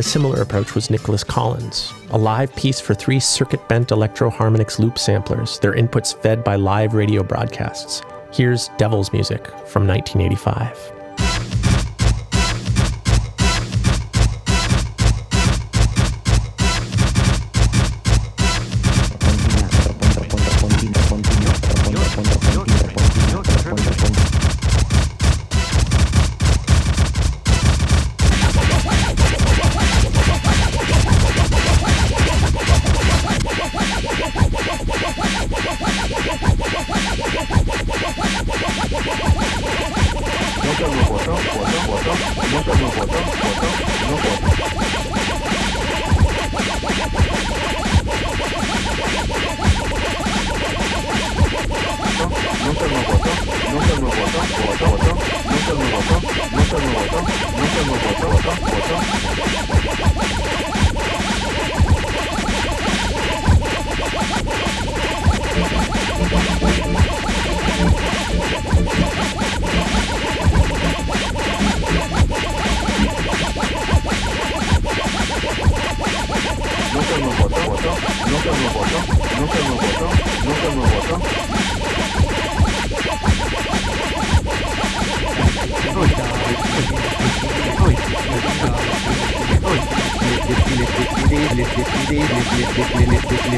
A 0.00 0.02
similar 0.02 0.40
approach 0.40 0.74
was 0.74 0.88
Nicolas 0.88 1.22
Collins, 1.22 1.92
a 2.08 2.16
live 2.16 2.56
piece 2.56 2.80
for 2.80 2.94
three 2.94 3.20
circuit 3.20 3.68
bent 3.68 3.90
Electro 3.90 4.30
Harmonix 4.30 4.78
loop 4.78 4.98
samplers, 4.98 5.58
their 5.58 5.74
inputs 5.74 6.18
fed 6.22 6.42
by 6.42 6.56
live 6.56 6.94
radio 6.94 7.22
broadcasts. 7.22 8.00
Here's 8.32 8.68
Devil's 8.78 9.12
Music 9.12 9.46
from 9.66 9.86
1985. 9.86 10.89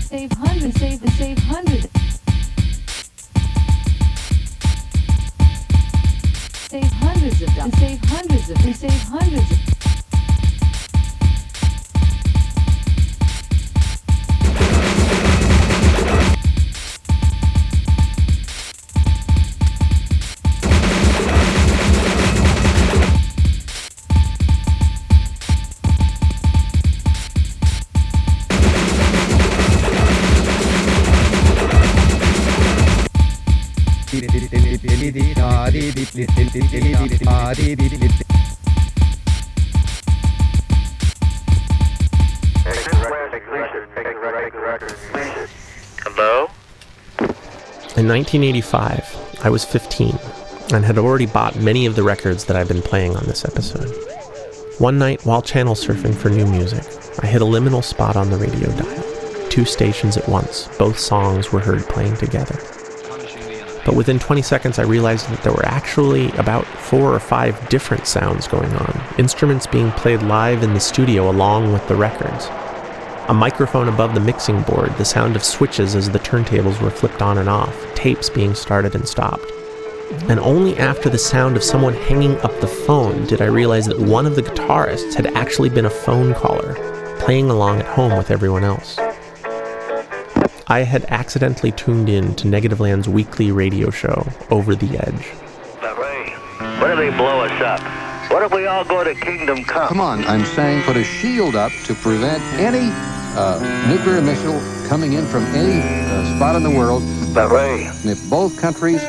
Save 0.00 0.30
hundreds, 0.32 0.78
save 0.78 1.38
hundreds. 1.38 1.88
Save 6.68 6.92
hundreds 6.92 7.42
of 7.42 7.54
dollars, 7.56 7.74
save 7.78 8.04
hundreds 8.04 8.50
of, 8.50 8.58
save 8.76 9.02
hundreds 9.02 9.50
of. 9.50 9.71
Hello? 46.02 46.50
In 47.96 48.06
1985, 48.06 49.40
I 49.42 49.48
was 49.48 49.64
15 49.64 50.18
and 50.74 50.84
had 50.84 50.98
already 50.98 51.24
bought 51.24 51.56
many 51.56 51.86
of 51.86 51.96
the 51.96 52.02
records 52.02 52.44
that 52.44 52.54
I've 52.54 52.68
been 52.68 52.82
playing 52.82 53.16
on 53.16 53.24
this 53.24 53.46
episode. 53.46 53.88
One 54.78 54.98
night, 54.98 55.24
while 55.24 55.40
channel 55.40 55.74
surfing 55.74 56.14
for 56.14 56.28
new 56.28 56.44
music, 56.44 56.84
I 57.22 57.28
hit 57.28 57.40
a 57.40 57.46
liminal 57.46 57.82
spot 57.82 58.14
on 58.14 58.28
the 58.28 58.36
radio 58.36 58.70
dial. 58.76 59.48
Two 59.48 59.64
stations 59.64 60.18
at 60.18 60.28
once, 60.28 60.68
both 60.76 60.98
songs 60.98 61.50
were 61.50 61.60
heard 61.60 61.84
playing 61.84 62.18
together. 62.18 62.58
But 63.84 63.96
within 63.96 64.18
20 64.18 64.42
seconds, 64.42 64.78
I 64.78 64.82
realized 64.82 65.28
that 65.30 65.42
there 65.42 65.52
were 65.52 65.66
actually 65.66 66.30
about 66.32 66.64
four 66.66 67.12
or 67.12 67.18
five 67.18 67.68
different 67.68 68.06
sounds 68.06 68.46
going 68.46 68.72
on, 68.72 69.02
instruments 69.18 69.66
being 69.66 69.90
played 69.92 70.22
live 70.22 70.62
in 70.62 70.74
the 70.74 70.80
studio 70.80 71.28
along 71.28 71.72
with 71.72 71.86
the 71.88 71.96
records. 71.96 72.48
A 73.28 73.34
microphone 73.34 73.88
above 73.88 74.14
the 74.14 74.20
mixing 74.20 74.62
board, 74.62 74.96
the 74.98 75.04
sound 75.04 75.36
of 75.36 75.44
switches 75.44 75.94
as 75.94 76.10
the 76.10 76.18
turntables 76.18 76.80
were 76.80 76.90
flipped 76.90 77.22
on 77.22 77.38
and 77.38 77.48
off, 77.48 77.76
tapes 77.94 78.28
being 78.28 78.54
started 78.54 78.94
and 78.94 79.08
stopped. 79.08 79.50
And 80.28 80.38
only 80.40 80.76
after 80.76 81.08
the 81.08 81.18
sound 81.18 81.56
of 81.56 81.62
someone 81.62 81.94
hanging 81.94 82.36
up 82.40 82.60
the 82.60 82.66
phone 82.66 83.26
did 83.26 83.40
I 83.40 83.46
realize 83.46 83.86
that 83.86 83.98
one 83.98 84.26
of 84.26 84.36
the 84.36 84.42
guitarists 84.42 85.14
had 85.14 85.28
actually 85.28 85.70
been 85.70 85.86
a 85.86 85.90
phone 85.90 86.34
caller, 86.34 86.74
playing 87.18 87.50
along 87.50 87.80
at 87.80 87.86
home 87.86 88.16
with 88.16 88.30
everyone 88.30 88.62
else. 88.62 88.98
I 90.72 90.84
had 90.84 91.04
accidentally 91.10 91.70
tuned 91.70 92.08
in 92.08 92.34
to 92.36 92.48
Negativland's 92.48 93.06
weekly 93.06 93.52
radio 93.52 93.90
show, 93.90 94.26
Over 94.50 94.74
the 94.74 94.96
Edge. 94.96 95.26
What 96.80 96.92
if 96.92 96.96
they 96.96 97.10
blow 97.10 97.40
us 97.40 97.60
up? 97.60 98.32
What 98.32 98.42
if 98.42 98.54
we 98.54 98.64
all 98.64 98.82
go 98.82 99.04
to 99.04 99.14
Kingdom 99.14 99.64
Come? 99.64 99.88
Come 99.88 100.00
on, 100.00 100.24
I'm 100.24 100.46
saying 100.46 100.84
put 100.84 100.96
a 100.96 101.04
shield 101.04 101.56
up 101.56 101.72
to 101.84 101.94
prevent 101.94 102.42
any 102.54 102.88
uh, 103.36 103.60
nuclear 103.86 104.22
missile 104.22 104.58
coming 104.88 105.12
in 105.12 105.26
from 105.26 105.44
any 105.54 105.82
uh, 105.82 106.36
spot 106.36 106.56
in 106.56 106.62
the 106.62 106.70
world. 106.70 107.02
But 107.34 107.50
Ray. 107.50 107.84
And 107.84 108.08
if 108.08 108.30
both 108.30 108.58
countries, 108.58 109.02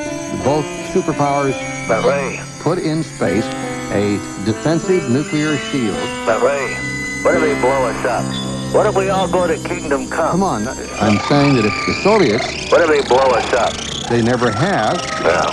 both 0.44 0.66
superpowers, 0.92 1.56
But 1.88 2.04
Ray. 2.04 2.42
put 2.60 2.78
in 2.78 3.04
space 3.04 3.46
a 3.94 4.20
defensive 4.44 5.10
nuclear 5.10 5.56
shield. 5.56 5.96
But 6.26 6.42
Ray. 6.44 6.74
What 7.24 7.36
if 7.36 7.42
they 7.42 7.62
blow 7.62 7.88
us 7.88 8.06
up? 8.06 8.53
What 8.74 8.88
if 8.88 8.96
we 8.96 9.10
all 9.10 9.28
go 9.28 9.46
to 9.46 9.58
Kingdom 9.70 10.08
Come? 10.10 10.32
Come 10.32 10.44
on, 10.44 10.68
I'm 10.68 11.20
saying 11.30 11.54
that 11.56 11.66
if 11.66 11.74
the 11.86 11.94
Soviets, 12.02 12.44
What 12.72 12.82
if 12.82 12.90
they 12.90 13.08
blow 13.08 13.30
us 13.32 13.54
up? 13.54 14.10
they 14.10 14.22
never 14.22 14.50
have, 14.50 14.96
Yeah. 15.22 15.46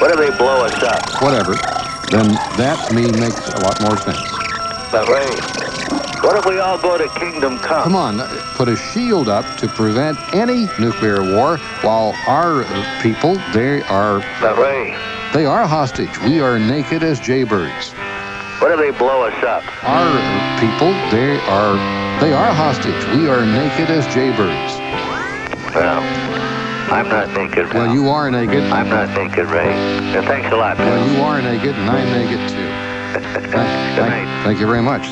What 0.00 0.10
if 0.10 0.18
they 0.18 0.36
blow 0.36 0.64
us 0.66 0.82
up? 0.82 1.22
whatever, 1.22 1.54
then 2.10 2.34
that 2.58 2.74
to 2.88 2.94
me 2.94 3.06
makes 3.12 3.38
a 3.54 3.58
lot 3.60 3.80
more 3.82 3.96
sense. 3.98 4.18
But 4.90 5.08
Ray. 5.08 5.30
What 6.26 6.36
if 6.36 6.44
we 6.46 6.58
all 6.58 6.76
go 6.78 6.98
to 6.98 7.08
Kingdom 7.20 7.58
Come? 7.58 7.84
Come 7.84 7.94
on, 7.96 8.18
put 8.56 8.68
a 8.68 8.76
shield 8.76 9.28
up 9.28 9.44
to 9.58 9.68
prevent 9.68 10.18
any 10.34 10.66
nuclear 10.80 11.22
war 11.22 11.58
while 11.82 12.14
our 12.26 12.64
people, 13.00 13.36
they 13.52 13.82
are, 13.84 14.18
But 14.40 14.58
Ray. 14.58 14.96
they 15.32 15.44
are 15.46 15.66
hostage. 15.68 16.18
We 16.22 16.40
are 16.40 16.58
naked 16.58 17.04
as 17.04 17.20
jaybirds. 17.20 17.92
What 18.58 18.72
if 18.72 18.78
they 18.80 18.90
blow 18.98 19.22
us 19.22 19.44
up? 19.44 19.62
Our 19.84 20.58
people, 20.58 20.90
they 21.10 21.38
are, 21.46 21.76
they 22.20 22.32
are 22.32 22.52
hostage. 22.54 23.04
We 23.16 23.28
are 23.28 23.44
naked 23.44 23.90
as 23.90 24.06
jaybirds. 24.14 24.78
Well, 25.74 26.00
I'm 26.92 27.08
not 27.08 27.30
naked. 27.32 27.72
Well, 27.74 27.92
you 27.92 28.08
are 28.08 28.30
naked. 28.30 28.62
I'm 28.64 28.88
not 28.88 29.08
naked, 29.10 29.46
Ray. 29.48 29.72
And 29.72 30.24
thanks 30.26 30.50
a 30.52 30.56
lot, 30.56 30.78
Well, 30.78 31.08
you 31.12 31.20
are 31.22 31.42
naked, 31.42 31.74
and 31.74 31.90
I'm 31.90 32.10
naked 32.10 32.48
too. 32.50 32.70
Good 33.14 33.50
Thank, 33.50 34.26
night. 34.28 34.44
thank 34.44 34.58
you 34.60 34.66
very 34.66 34.82
much. 34.82 35.06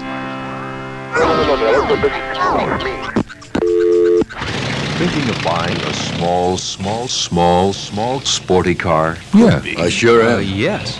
Thinking 4.98 5.28
of 5.28 5.44
buying 5.44 5.76
a 5.76 5.92
small, 5.94 6.56
small, 6.56 7.08
small, 7.08 7.72
small 7.72 8.20
sporty 8.20 8.74
car? 8.74 9.16
Yeah, 9.34 9.60
I 9.78 9.88
sure 9.88 10.22
am. 10.22 10.36
Uh, 10.36 10.38
yes. 10.38 10.98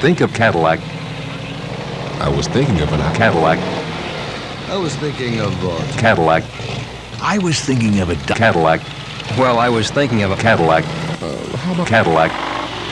Think 0.00 0.20
of 0.20 0.32
Cadillac. 0.32 0.80
I 2.20 2.28
was 2.34 2.46
thinking 2.48 2.80
of 2.80 2.92
an 2.92 3.00
Cadillac. 3.14 3.58
I 4.70 4.76
was 4.76 4.94
thinking 4.94 5.40
of 5.40 5.52
uh, 5.64 5.98
Cadillac. 5.98 6.44
I 7.20 7.38
was 7.38 7.58
thinking 7.58 7.98
of 7.98 8.08
a 8.08 8.14
Cadillac. 8.14 8.80
Well, 9.36 9.58
I 9.58 9.68
was 9.68 9.90
thinking 9.90 10.22
of 10.22 10.30
a 10.30 10.36
Cadillac. 10.36 10.84
Uh, 11.20 11.56
how 11.56 11.74
about 11.74 11.88
Cadillac. 11.88 12.30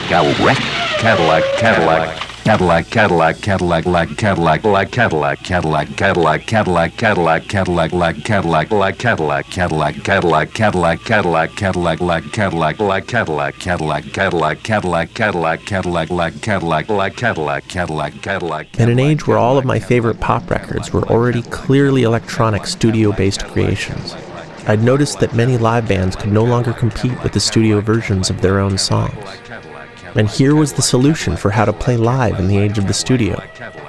Cadillac. 0.09 0.57
Cadillac. 0.57 1.43
Cadillac. 1.57 2.17
Cadillac, 2.17 2.28
Cadillac, 2.49 2.89
Cadillac, 2.89 3.85
like 3.85 4.17
Cadillac, 4.17 4.63
like 4.63 4.91
Cadillac, 4.91 5.43
Cadillac, 5.43 5.95
Cadillac, 5.95 6.47
Cadillac, 6.47 6.97
Cadillac, 6.97 6.97
Cadillac, 6.97 7.91
like 7.93 8.23
Cadillac, 8.23 8.71
like 8.71 8.97
Cadillac, 8.97 9.45
Cadillac, 9.51 9.93
Cadillac, 10.03 10.53
Cadillac, 10.55 11.05
Cadillac, 11.05 11.51
Cadillac, 11.53 12.01
like 12.01 12.31
Cadillac, 12.31 12.79
like 12.79 13.07
Cadillac, 13.07 13.59
Cadillac, 13.59 14.03
Cadillac, 14.09 14.63
Cadillac, 14.63 15.13
Cadillac, 15.13 15.63
Cadillac, 15.63 16.09
like 16.09 16.41
Cadillac, 16.41 16.89
like 16.89 17.15
Cadillac, 17.15 17.67
Cadillac, 17.67 18.21
Cadillac. 18.23 18.79
In 18.79 18.89
an 18.89 18.97
age 18.97 19.27
where 19.27 19.37
all 19.37 19.59
of 19.59 19.65
my 19.65 19.77
favorite 19.77 20.19
pop 20.19 20.49
records 20.49 20.91
were 20.91 21.03
already 21.03 21.43
clearly 21.43 22.01
electronic 22.01 22.65
studio 22.65 23.11
based 23.11 23.45
creations, 23.45 24.15
I'd 24.65 24.81
noticed 24.81 25.19
that 25.19 25.35
many 25.35 25.59
live 25.59 25.87
bands 25.87 26.15
could 26.15 26.31
no 26.31 26.45
longer 26.45 26.73
compete 26.73 27.21
with 27.21 27.33
the 27.33 27.39
studio 27.39 27.79
versions 27.79 28.31
of 28.31 28.41
their 28.41 28.57
own 28.57 28.79
songs. 28.79 29.13
And 30.15 30.27
here 30.29 30.55
was 30.55 30.73
the 30.73 30.81
solution 30.81 31.35
for 31.35 31.51
how 31.51 31.65
to 31.65 31.73
play 31.73 31.97
live 31.97 32.39
in 32.39 32.47
the 32.47 32.57
age 32.57 32.77
of 32.77 32.87
the 32.87 32.93
studio. 32.93 33.41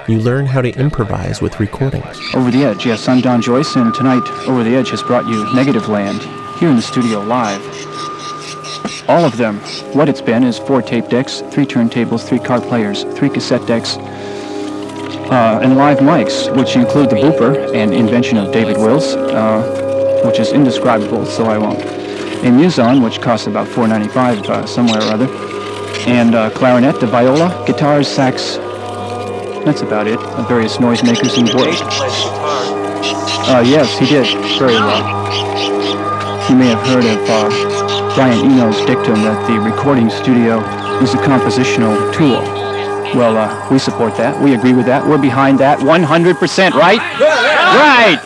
You 0.07 0.19
learn 0.19 0.45
how 0.45 0.61
to 0.61 0.71
improvise 0.73 1.41
with 1.41 1.59
recordings. 1.59 2.19
Over 2.35 2.51
the 2.51 2.63
Edge, 2.63 2.85
yes, 2.85 3.07
I'm 3.07 3.21
Don 3.21 3.41
Joyce, 3.41 3.75
and 3.75 3.93
tonight 3.93 4.27
Over 4.47 4.63
the 4.63 4.75
Edge 4.75 4.89
has 4.89 5.01
brought 5.01 5.25
you 5.27 5.43
Negativland 5.45 6.21
here 6.59 6.69
in 6.69 6.75
the 6.75 6.81
studio 6.81 7.21
live. 7.21 7.61
All 9.09 9.25
of 9.25 9.37
them, 9.37 9.59
what 9.93 10.09
it's 10.09 10.21
been 10.21 10.43
is 10.43 10.57
four 10.59 10.81
tape 10.81 11.07
decks, 11.09 11.41
three 11.51 11.65
turntables, 11.65 12.27
three 12.27 12.39
car 12.39 12.61
players, 12.61 13.03
three 13.15 13.29
cassette 13.29 13.65
decks, 13.67 13.97
uh, 13.97 15.59
and 15.63 15.75
live 15.77 15.99
mics, 15.99 16.55
which 16.55 16.75
include 16.75 17.09
the 17.09 17.15
booper, 17.15 17.73
an 17.75 17.93
invention 17.93 18.37
of 18.37 18.51
David 18.51 18.77
Wills, 18.77 19.15
uh, 19.15 20.21
which 20.25 20.39
is 20.39 20.51
indescribable, 20.51 21.25
so 21.25 21.45
I 21.45 21.57
won't. 21.57 21.81
A 21.81 22.51
muson, 22.51 23.03
which 23.03 23.21
costs 23.21 23.47
about 23.47 23.67
$4.95 23.67 24.49
uh, 24.49 24.65
somewhere 24.65 24.99
or 24.99 25.13
other, 25.13 25.27
and 26.07 26.35
uh, 26.35 26.49
clarinet, 26.51 26.99
the 26.99 27.07
viola, 27.07 27.63
guitars, 27.67 28.07
sax. 28.07 28.57
That's 29.65 29.81
about 29.81 30.07
it. 30.07 30.17
Uh, 30.19 30.43
various 30.47 30.77
noisemakers 30.77 31.37
and 31.37 31.49
voice. 31.49 31.81
Uh, 33.47 33.63
yes, 33.65 33.97
he 33.99 34.05
did 34.05 34.25
very 34.57 34.73
well. 34.73 35.01
You 36.49 36.55
may 36.55 36.67
have 36.67 36.85
heard 36.87 37.05
of 37.05 37.29
uh, 37.29 38.15
Brian 38.15 38.51
Eno's 38.51 38.77
dictum 38.85 39.21
that 39.23 39.47
the 39.47 39.59
recording 39.59 40.09
studio 40.09 40.59
is 41.01 41.13
a 41.13 41.17
compositional 41.17 42.13
tool. 42.13 42.41
Well, 43.15 43.37
uh, 43.37 43.69
we 43.69 43.77
support 43.77 44.15
that. 44.17 44.41
We 44.41 44.55
agree 44.55 44.73
with 44.73 44.85
that. 44.87 45.05
We're 45.05 45.17
behind 45.17 45.59
that 45.59 45.79
100%, 45.79 46.71
right? 46.71 46.99
Right! 47.19 48.19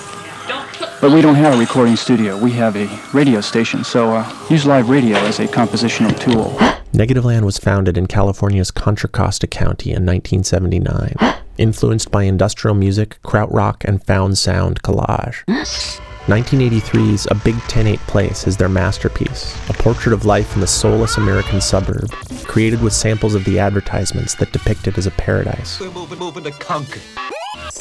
But 1.02 1.12
we 1.12 1.22
don't 1.22 1.36
have 1.36 1.56
a 1.56 1.58
recording 1.58 1.96
studio. 1.98 2.38
We 2.38 2.52
have 2.52 2.76
a 2.78 2.88
radio 3.14 3.42
station, 3.42 3.84
so 3.84 4.16
uh, 4.16 4.48
use 4.50 4.66
live 4.66 4.90
radio 4.90 5.18
as 5.18 5.40
a 5.40 5.48
compositional 5.48 6.18
tool. 6.20 6.58
Negativland 6.96 7.44
was 7.44 7.58
founded 7.58 7.98
in 7.98 8.08
California's 8.08 8.72
Contra 8.72 9.10
Costa 9.10 9.48
County 9.48 9.90
in 9.90 10.06
1979, 10.06 11.16
influenced 11.58 12.10
by 12.10 12.24
industrial 12.24 12.74
music, 12.74 13.18
krautrock, 13.22 13.84
and 13.84 14.02
found 14.06 14.38
sound 14.38 14.82
collage. 14.82 15.44
1983's 16.28 17.28
A 17.30 17.36
Big 17.36 17.56
10-8 17.56 17.98
Place 18.08 18.48
is 18.48 18.56
their 18.56 18.70
masterpiece, 18.70 19.54
a 19.70 19.74
portrait 19.74 20.14
of 20.14 20.24
life 20.24 20.56
in 20.56 20.62
the 20.62 20.68
soulless 20.68 21.18
American 21.18 21.60
suburb, 21.60 22.10
created 22.46 22.82
with 22.82 22.94
samples 22.94 23.36
of 23.36 23.44
the 23.44 23.60
advertisements 23.60 24.34
that 24.36 24.54
depict 24.54 24.88
it 24.88 24.98
as 24.98 25.06
a 25.06 25.12
paradise, 25.12 25.80
We're 25.82 25.92
moving, 25.92 26.18
moving 26.18 26.46
to 26.46 26.52
Concord. 26.52 27.02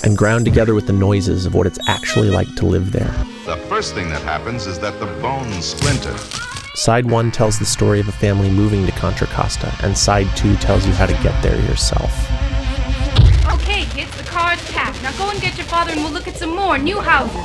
and 0.03 0.19
ground 0.19 0.45
together 0.45 0.75
with 0.75 0.89
the 0.89 0.93
noises 0.93 1.47
of 1.47 1.55
what 1.55 1.69
it's 1.69 1.79
actually 1.89 2.31
like 2.31 2.53
to 2.57 2.67
live 2.67 2.91
there. 2.91 3.15
The 3.47 3.57
first 3.69 3.95
thing 3.95 4.09
that 4.09 4.23
happens 4.23 4.67
is 4.67 4.81
that 4.81 4.99
the 4.99 5.07
bones 5.23 5.67
splinter. 5.67 6.15
Side 6.75 7.09
1 7.09 7.31
tells 7.31 7.61
the 7.61 7.65
story 7.65 8.01
of 8.01 8.09
a 8.09 8.13
family 8.13 8.51
moving 8.51 8.85
to 8.85 8.91
Contra 8.93 9.29
Costa, 9.29 9.73
and 9.85 9.97
Side 9.97 10.27
2 10.37 10.57
tells 10.57 10.85
you 10.85 10.93
how 10.93 11.07
to 11.07 11.13
get 11.23 11.41
there 11.41 11.55
yourself. 11.63 12.13
Okay, 13.53 13.85
kids, 13.85 14.11
the 14.17 14.25
car's 14.25 14.61
packed. 14.73 15.01
Now 15.01 15.13
go 15.17 15.31
and 15.31 15.41
get 15.41 15.57
your 15.57 15.67
father 15.67 15.93
and 15.93 16.03
we'll 16.03 16.11
look 16.11 16.27
at 16.27 16.37
some 16.37 16.51
more 16.51 16.77
new 16.77 16.99
houses. 16.99 17.37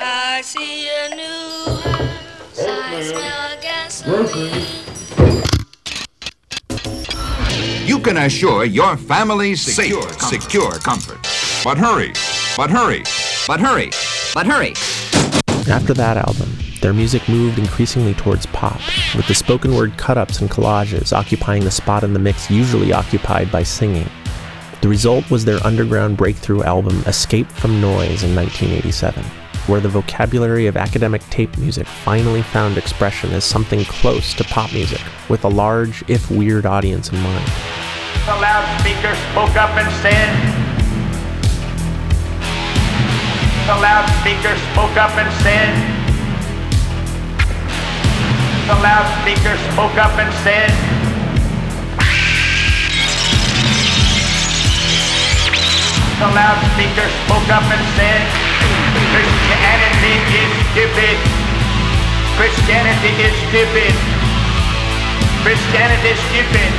I 0.00 0.40
see 0.42 0.88
a 0.88 1.14
new 1.14 1.76
house. 1.76 2.08
I 2.58 3.02
smell 3.02 3.56
gasoline. 3.60 4.66
You 7.86 7.98
can 8.00 8.16
assure 8.16 8.64
your 8.64 8.96
family's 8.96 9.60
secure, 9.60 10.10
secure 10.14 10.78
comfort. 10.78 11.18
But 11.64 11.78
hurry, 11.78 12.12
but 12.56 12.70
hurry, 12.70 13.02
but 13.46 13.60
hurry, 13.60 13.90
but 14.34 14.46
hurry. 14.46 14.74
After 15.70 15.94
that 15.94 16.16
album, 16.16 16.50
their 16.80 16.92
music 16.92 17.28
moved 17.28 17.58
increasingly 17.58 18.14
towards 18.14 18.46
pop, 18.46 18.80
with 19.14 19.26
the 19.26 19.34
spoken 19.34 19.74
word 19.74 19.96
cut 19.96 20.18
ups 20.18 20.40
and 20.40 20.50
collages 20.50 21.12
occupying 21.12 21.64
the 21.64 21.70
spot 21.70 22.04
in 22.04 22.12
the 22.12 22.18
mix 22.18 22.50
usually 22.50 22.92
occupied 22.92 23.50
by 23.50 23.62
singing. 23.62 24.08
The 24.82 24.88
result 24.88 25.30
was 25.30 25.44
their 25.44 25.64
underground 25.66 26.16
breakthrough 26.16 26.62
album 26.62 27.02
Escape 27.06 27.50
from 27.50 27.80
Noise 27.80 28.22
in 28.22 28.34
1987, 28.34 29.24
where 29.66 29.80
the 29.80 29.88
vocabulary 29.88 30.66
of 30.66 30.76
academic 30.76 31.22
tape 31.30 31.56
music 31.58 31.86
finally 31.86 32.42
found 32.42 32.78
expression 32.78 33.32
as 33.32 33.44
something 33.44 33.84
close 33.84 34.34
to 34.34 34.44
pop 34.44 34.72
music, 34.72 35.02
with 35.28 35.44
a 35.44 35.48
large, 35.48 36.04
if 36.08 36.30
weird, 36.30 36.66
audience 36.66 37.10
in 37.10 37.18
mind. 37.20 37.46
The 38.26 38.36
loudspeaker 38.36 39.14
spoke 39.30 39.56
up 39.56 39.70
and 39.70 39.92
said, 40.02 40.55
The 43.66 43.74
loudspeaker 43.82 44.54
spoke 44.70 44.94
up 44.94 45.10
and 45.18 45.26
said, 45.42 45.74
The 48.70 48.78
loudspeaker 48.78 49.58
spoke 49.74 49.98
up 49.98 50.14
and 50.22 50.30
said, 50.46 50.70
The 56.22 56.30
loudspeaker 56.30 57.10
spoke 57.26 57.50
up 57.50 57.66
and 57.66 57.82
said, 57.98 58.22
Christianity 59.10 60.14
is 60.14 60.52
stupid. 60.70 61.18
Christianity 62.38 63.12
is 63.18 63.34
stupid. 63.50 63.94
Christianity 65.42 66.14
is 66.14 66.20
stupid. 66.30 66.70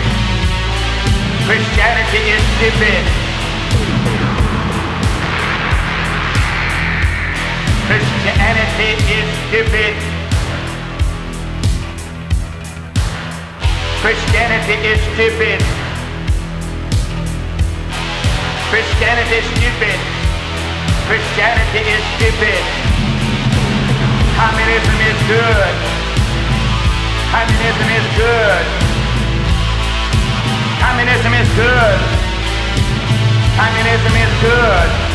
Christianity 1.51 2.23
is 2.31 2.43
stupid. 2.55 3.26
Christianity 7.88 8.99
is 9.15 9.27
stupid. 9.47 9.95
Christianity 14.03 14.75
is 14.91 14.99
stupid. 15.15 15.59
Christianity 18.67 19.39
is 19.39 19.45
stupid. 19.55 19.99
Christianity 21.07 21.81
is 21.88 22.03
stupid. 22.19 22.63
Communism 24.35 24.97
is 25.07 25.19
good. 25.31 25.75
Communism 27.31 27.88
is 27.88 28.07
good. 28.19 28.65
Communism 30.83 31.33
is 31.39 31.49
good. 31.55 31.99
Communism 33.55 34.13
is 34.19 34.31
good. 34.43 35.07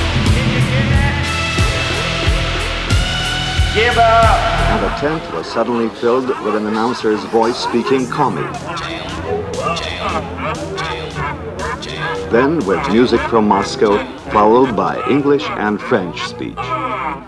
Give 3.74 3.96
up. 3.96 4.36
And 4.68 4.84
the 4.84 4.90
tent 4.96 5.34
was 5.34 5.46
suddenly 5.46 5.88
filled 5.88 6.28
with 6.44 6.54
an 6.54 6.66
announcer's 6.66 7.24
voice 7.24 7.56
speaking 7.56 8.06
Commie. 8.10 8.42
Then 12.30 12.58
with 12.66 12.86
music 12.90 13.20
from 13.22 13.48
Moscow, 13.48 14.04
followed 14.30 14.76
by 14.76 15.02
English 15.08 15.44
and 15.44 15.80
French 15.80 16.20
speech. 16.20 16.56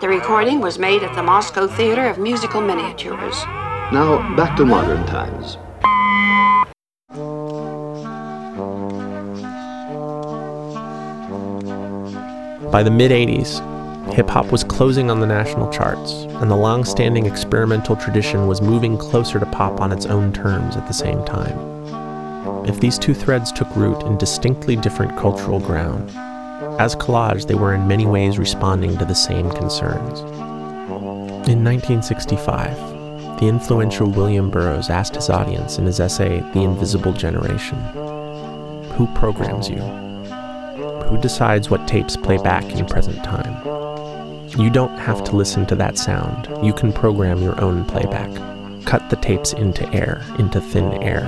The 0.01 0.09
recording 0.09 0.61
was 0.61 0.78
made 0.78 1.03
at 1.03 1.14
the 1.14 1.22
Moscow 1.22 1.66
Theater 1.66 2.09
of 2.09 2.18
Musical 2.18 2.61
Miniatures. 2.61 3.42
Now 3.92 4.36
back 4.36 4.57
to 4.59 4.66
modern 4.66 5.07
times. 5.07 5.57
By 12.70 12.82
the 12.82 12.90
mid 12.90 13.12
80s, 13.12 13.62
hip 14.12 14.28
hop 14.28 14.51
was 14.51 14.64
closing 14.75 15.09
on 15.09 15.20
the 15.20 15.27
national 15.27 15.70
charts, 15.70 16.25
and 16.41 16.51
the 16.51 16.57
long 16.57 16.85
standing 16.85 17.27
experimental 17.27 17.95
tradition 17.95 18.49
was 18.49 18.61
moving 18.61 18.99
closer 18.99 19.39
to 19.39 19.47
pop 19.47 19.81
on 19.81 19.93
its 19.93 20.05
own 20.05 20.33
terms 20.33 20.77
at 20.77 20.85
the 20.89 20.93
same 20.93 21.25
time. 21.25 21.57
If 22.66 22.81
these 22.81 22.99
two 22.99 23.14
threads 23.14 23.53
took 23.53 23.68
root 23.77 24.03
in 24.03 24.18
distinctly 24.18 24.75
different 24.75 25.16
cultural 25.16 25.61
ground, 25.61 26.11
as 26.81 26.97
collage, 26.97 27.47
they 27.47 27.55
were 27.55 27.72
in 27.72 27.87
many 27.87 28.05
ways 28.05 28.37
responding 28.37 28.99
to 28.99 29.05
the 29.05 29.14
same 29.14 29.49
concerns. 29.51 30.18
In 31.49 31.62
1965, 31.62 32.77
the 33.39 33.47
influential 33.47 34.11
William 34.11 34.51
Burroughs 34.51 34.91
asked 34.91 35.14
his 35.14 35.31
audience 35.31 35.79
in 35.79 35.87
his 35.87 36.01
essay, 36.01 36.41
The 36.53 36.64
Invisible 36.64 37.12
Generation 37.12 37.79
Who 38.97 39.07
programs 39.14 39.70
you? 39.70 39.83
Who 41.07 41.20
decides 41.20 41.70
what 41.70 41.87
tapes 41.87 42.16
play 42.16 42.39
back 42.39 42.64
in 42.72 42.87
present 42.87 43.22
time? 43.22 43.93
You 44.57 44.71
don't 44.71 44.97
have 44.99 45.25
to 45.25 45.35
listen 45.35 45.67
to 45.67 45.75
that 45.77 45.99
sound. 45.99 46.49
You 46.65 46.73
can 46.73 46.93
program 46.93 47.43
your 47.43 47.61
own 47.61 47.85
playback. 47.85 48.31
Cut 48.85 49.11
the 49.11 49.17
tapes 49.17 49.53
into 49.53 49.93
air, 49.93 50.25
into 50.39 50.61
thin 50.61 51.03
air. 51.03 51.25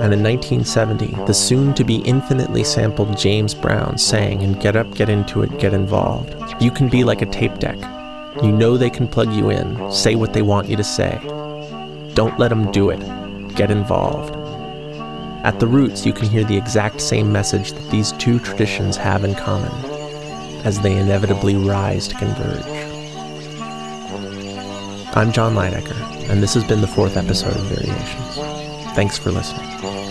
And 0.00 0.12
in 0.12 0.20
1970, 0.20 1.06
the 1.26 1.32
soon 1.32 1.72
to 1.74 1.84
be 1.84 1.98
infinitely 1.98 2.64
sampled 2.64 3.16
James 3.16 3.54
Brown 3.54 3.96
sang 3.96 4.42
in 4.42 4.54
Get 4.54 4.74
Up, 4.74 4.92
Get 4.96 5.08
Into 5.08 5.42
It, 5.42 5.56
Get 5.60 5.72
Involved. 5.72 6.34
You 6.60 6.72
can 6.72 6.88
be 6.88 7.04
like 7.04 7.22
a 7.22 7.26
tape 7.26 7.60
deck. 7.60 7.78
You 8.42 8.50
know 8.50 8.76
they 8.76 8.90
can 8.90 9.06
plug 9.06 9.32
you 9.32 9.50
in, 9.50 9.92
say 9.92 10.16
what 10.16 10.32
they 10.32 10.42
want 10.42 10.68
you 10.68 10.74
to 10.76 10.84
say. 10.84 11.16
Don't 12.14 12.40
let 12.40 12.48
them 12.48 12.72
do 12.72 12.90
it. 12.90 12.98
Get 13.54 13.70
involved. 13.70 14.34
At 15.44 15.60
the 15.60 15.68
roots, 15.68 16.04
you 16.04 16.12
can 16.12 16.28
hear 16.28 16.42
the 16.42 16.56
exact 16.56 17.00
same 17.00 17.30
message 17.30 17.70
that 17.70 17.90
these 17.92 18.10
two 18.12 18.40
traditions 18.40 18.96
have 18.96 19.22
in 19.22 19.36
common 19.36 19.89
as 20.64 20.80
they 20.80 20.96
inevitably 20.96 21.56
rise 21.56 22.08
to 22.08 22.14
converge. 22.16 22.64
I'm 25.16 25.32
Jon 25.32 25.54
Leidecker, 25.54 26.30
and 26.30 26.42
this 26.42 26.54
has 26.54 26.64
been 26.64 26.80
the 26.80 26.86
fourth 26.86 27.16
episode 27.16 27.56
of 27.56 27.62
Variations. 27.64 28.94
Thanks 28.94 29.18
for 29.18 29.30
listening. 29.30 30.09